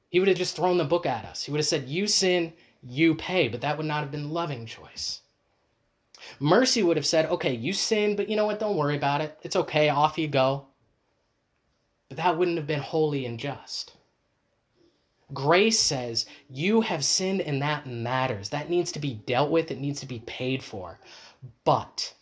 he 0.10 0.20
would 0.20 0.28
have 0.28 0.40
just 0.40 0.56
thrown 0.56 0.80
the 0.80 0.84
book 0.84 1.06
at 1.06 1.24
us. 1.24 1.44
He 1.44 1.52
would 1.52 1.60
have 1.60 1.68
said, 1.68 1.88
"You 1.88 2.08
sin, 2.08 2.54
you 2.82 3.14
pay," 3.14 3.48
but 3.48 3.62
that 3.62 3.78
would 3.78 3.86
not 3.86 4.02
have 4.02 4.10
been 4.10 4.32
loving 4.32 4.66
choice. 4.66 5.22
Mercy 6.40 6.82
would 6.82 6.98
have 6.98 7.06
said, 7.06 7.28
"Okay, 7.28 7.54
you 7.54 7.74
sin, 7.74 8.16
but 8.16 8.28
you 8.28 8.36
know 8.36 8.48
what? 8.48 8.60
Don't 8.60 8.76
worry 8.76 8.98
about 8.98 9.22
it. 9.22 9.38
It's 9.44 9.56
okay. 9.56 9.90
Off 9.90 10.18
you 10.18 10.28
go." 10.28 10.66
But 12.10 12.18
that 12.18 12.40
wouldn't 12.40 12.58
have 12.58 12.66
been 12.66 12.80
holy 12.80 13.24
and 13.24 13.40
just. 13.40 13.94
Grace 15.32 15.80
says, 15.80 16.26
You 16.50 16.82
have 16.82 17.06
sinned 17.06 17.42
and 17.42 17.62
that 17.62 17.86
matters. 17.86 18.50
That 18.50 18.70
needs 18.70 18.92
to 18.94 19.00
be 19.00 19.14
dealt 19.14 19.52
with, 19.52 19.70
it 19.70 19.80
needs 19.80 20.00
to 20.00 20.06
be 20.08 20.20
paid 20.20 20.64
for. 20.64 21.00
But 21.66 22.14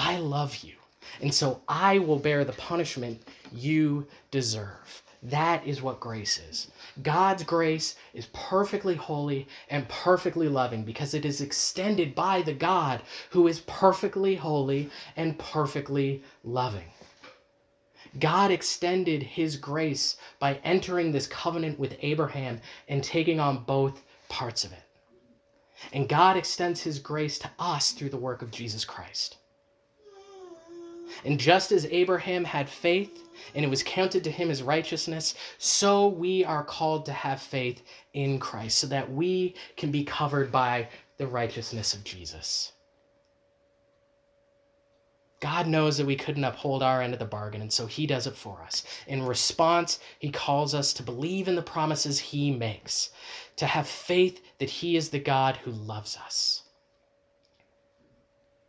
I 0.00 0.18
love 0.18 0.54
you. 0.58 0.76
And 1.20 1.34
so 1.34 1.60
I 1.66 1.98
will 1.98 2.20
bear 2.20 2.44
the 2.44 2.52
punishment 2.52 3.20
you 3.52 4.06
deserve. 4.30 5.02
That 5.24 5.66
is 5.66 5.82
what 5.82 5.98
grace 5.98 6.38
is. 6.38 6.70
God's 7.02 7.42
grace 7.42 7.96
is 8.14 8.28
perfectly 8.32 8.94
holy 8.94 9.48
and 9.68 9.88
perfectly 9.88 10.48
loving 10.48 10.84
because 10.84 11.14
it 11.14 11.24
is 11.24 11.40
extended 11.40 12.14
by 12.14 12.42
the 12.42 12.52
God 12.52 13.02
who 13.30 13.48
is 13.48 13.58
perfectly 13.66 14.36
holy 14.36 14.88
and 15.16 15.36
perfectly 15.36 16.22
loving. 16.44 16.92
God 18.20 18.52
extended 18.52 19.24
his 19.24 19.56
grace 19.56 20.16
by 20.38 20.60
entering 20.62 21.10
this 21.10 21.26
covenant 21.26 21.76
with 21.76 21.98
Abraham 22.02 22.60
and 22.86 23.02
taking 23.02 23.40
on 23.40 23.64
both 23.64 24.04
parts 24.28 24.62
of 24.62 24.70
it. 24.70 24.84
And 25.92 26.08
God 26.08 26.36
extends 26.36 26.82
his 26.82 27.00
grace 27.00 27.36
to 27.40 27.50
us 27.58 27.90
through 27.90 28.10
the 28.10 28.16
work 28.16 28.42
of 28.42 28.52
Jesus 28.52 28.84
Christ. 28.84 29.38
And 31.24 31.38
just 31.38 31.72
as 31.72 31.86
Abraham 31.86 32.44
had 32.44 32.68
faith 32.68 33.24
and 33.54 33.64
it 33.64 33.68
was 33.68 33.82
counted 33.82 34.24
to 34.24 34.30
him 34.30 34.50
as 34.50 34.62
righteousness, 34.62 35.34
so 35.58 36.08
we 36.08 36.44
are 36.44 36.64
called 36.64 37.06
to 37.06 37.12
have 37.12 37.40
faith 37.40 37.82
in 38.12 38.38
Christ 38.38 38.78
so 38.78 38.86
that 38.88 39.10
we 39.10 39.54
can 39.76 39.90
be 39.90 40.04
covered 40.04 40.50
by 40.50 40.88
the 41.16 41.26
righteousness 41.26 41.94
of 41.94 42.04
Jesus. 42.04 42.72
God 45.40 45.68
knows 45.68 45.96
that 45.96 46.06
we 46.06 46.16
couldn't 46.16 46.42
uphold 46.42 46.82
our 46.82 47.00
end 47.00 47.12
of 47.12 47.20
the 47.20 47.24
bargain, 47.24 47.62
and 47.62 47.72
so 47.72 47.86
He 47.86 48.06
does 48.06 48.26
it 48.26 48.34
for 48.34 48.60
us. 48.62 48.82
In 49.06 49.24
response, 49.24 50.00
He 50.18 50.30
calls 50.30 50.74
us 50.74 50.92
to 50.94 51.02
believe 51.02 51.46
in 51.46 51.54
the 51.54 51.62
promises 51.62 52.18
He 52.18 52.50
makes, 52.50 53.10
to 53.56 53.66
have 53.66 53.86
faith 53.86 54.40
that 54.58 54.70
He 54.70 54.96
is 54.96 55.10
the 55.10 55.20
God 55.20 55.56
who 55.58 55.70
loves 55.70 56.16
us. 56.16 56.64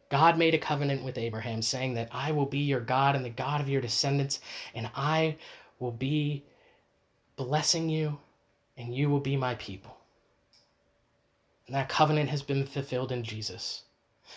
God 0.09 0.37
made 0.37 0.55
a 0.55 0.59
covenant 0.59 1.03
with 1.03 1.17
Abraham, 1.17 1.61
saying 1.61 1.93
that 1.93 2.09
I 2.11 2.31
will 2.31 2.45
be 2.45 2.59
your 2.59 2.79
God 2.79 3.15
and 3.15 3.23
the 3.23 3.29
God 3.29 3.61
of 3.61 3.69
your 3.69 3.81
descendants, 3.81 4.39
and 4.73 4.89
I 4.95 5.37
will 5.79 5.91
be 5.91 6.43
blessing 7.35 7.89
you, 7.89 8.19
and 8.75 8.93
you 8.93 9.09
will 9.09 9.19
be 9.19 9.37
my 9.37 9.55
people. 9.55 9.95
And 11.67 11.75
that 11.75 11.89
covenant 11.89 12.29
has 12.31 12.41
been 12.41 12.65
fulfilled 12.65 13.11
in 13.11 13.23
Jesus, 13.23 13.83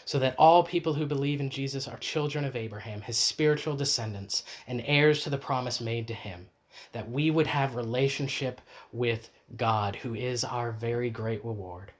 so 0.05 0.19
that 0.19 0.37
all 0.37 0.63
people 0.63 0.93
who 0.93 1.07
believe 1.07 1.41
in 1.41 1.49
Jesus 1.49 1.89
are 1.89 1.97
children 1.97 2.45
of 2.45 2.55
Abraham, 2.55 3.01
his 3.01 3.17
spiritual 3.17 3.75
descendants, 3.75 4.45
and 4.67 4.83
heirs 4.85 5.23
to 5.23 5.31
the 5.31 5.39
promise 5.39 5.81
made 5.81 6.07
to 6.09 6.15
him, 6.15 6.49
that 6.93 7.11
we 7.11 7.31
would 7.31 7.47
have 7.47 7.75
relationship 7.75 8.61
with 8.93 9.31
God, 9.57 9.97
who 9.97 10.15
is 10.15 10.45
our 10.45 10.73
very 10.73 11.09
great 11.09 11.43
reward. 11.45 11.93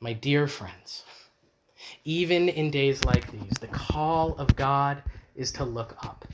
My 0.00 0.14
dear 0.14 0.46
friends, 0.48 1.04
even 2.04 2.48
in 2.48 2.70
days 2.70 3.04
like 3.04 3.30
these, 3.30 3.58
the 3.60 3.66
call 3.68 4.34
of 4.36 4.54
God 4.56 5.02
is 5.34 5.52
to 5.52 5.64
look 5.64 5.96
up, 6.04 6.26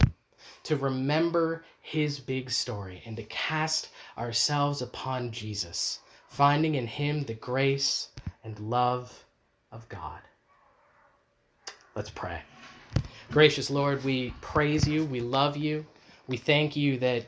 to 0.65 0.77
remember 0.77 1.65
his 1.81 2.19
big 2.19 2.51
story, 2.51 3.03
and 3.07 3.17
to 3.17 3.23
cast 3.25 3.91
ourselves 4.17 4.83
upon 4.83 5.31
Jesus, 5.31 6.01
finding 6.29 6.75
in 6.75 6.87
him 6.87 7.25
the 7.25 7.35
grace 7.35 8.09
and 8.45 8.59
love 8.59 9.25
of 9.73 9.89
God. 9.89 10.21
Let's 11.95 12.11
pray. 12.11 12.43
Gracious 13.31 13.71
Lord, 13.71 14.05
we 14.05 14.33
praise 14.41 14.87
you, 14.87 15.05
we 15.05 15.21
love 15.21 15.57
you, 15.57 15.85
we 16.27 16.37
thank 16.37 16.77
you 16.77 16.99
that 16.99 17.25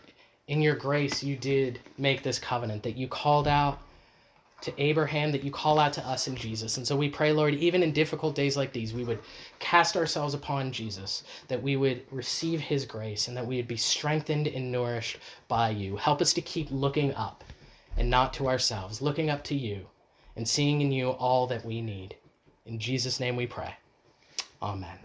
in 0.49 0.61
your 0.61 0.75
grace 0.75 1.23
you 1.23 1.37
did 1.37 1.81
make 1.99 2.23
this 2.23 2.39
covenant, 2.39 2.83
that 2.83 2.97
you 2.97 3.07
called 3.07 3.47
out 3.47 3.81
to 4.63 4.83
Abraham 4.83 5.33
that 5.33 5.43
you 5.43 5.51
call 5.51 5.79
out 5.79 5.93
to 5.95 6.07
us 6.07 6.29
in 6.29 6.37
Jesus. 6.37 6.77
And 6.77 6.87
so 6.87 6.97
we 6.97 7.09
pray, 7.09 7.33
Lord, 7.33 7.55
even 7.55 7.83
in 7.83 7.93
difficult 7.93 8.35
days 8.35 8.57
like 8.57 8.73
these, 8.73 8.93
we 8.93 9.05
would 9.05 9.19
cast 9.59 9.97
ourselves 9.97 10.35
upon 10.35 10.73
Jesus, 10.73 11.25
that 11.49 11.63
we 11.63 11.77
would 11.77 12.03
receive 12.11 12.61
his 12.61 12.85
grace, 12.85 13.29
and 13.29 13.37
that 13.37 13.47
we 13.47 13.57
would 13.57 13.69
be 13.69 13.77
strengthened 13.77 14.47
and 14.47 14.71
nourished 14.71 15.19
by 15.49 15.71
you. 15.71 15.97
Help 15.97 16.21
us 16.21 16.33
to 16.35 16.43
keep 16.43 16.69
looking 16.71 17.15
up 17.15 17.45
and 17.97 18.09
not 18.09 18.33
to 18.35 18.49
ourselves, 18.49 19.03
looking 19.03 19.31
up 19.31 19.45
to 19.45 19.55
you 19.55 19.87
and 20.37 20.47
seeing 20.47 20.81
in 20.81 20.93
you 20.93 21.11
all 21.11 21.47
that 21.47 21.65
we 21.65 21.81
need. 21.81 22.15
In 22.67 22.79
Jesus' 22.79 23.21
name 23.21 23.37
we 23.37 23.47
pray. 23.47 23.75
Amen. 24.63 24.99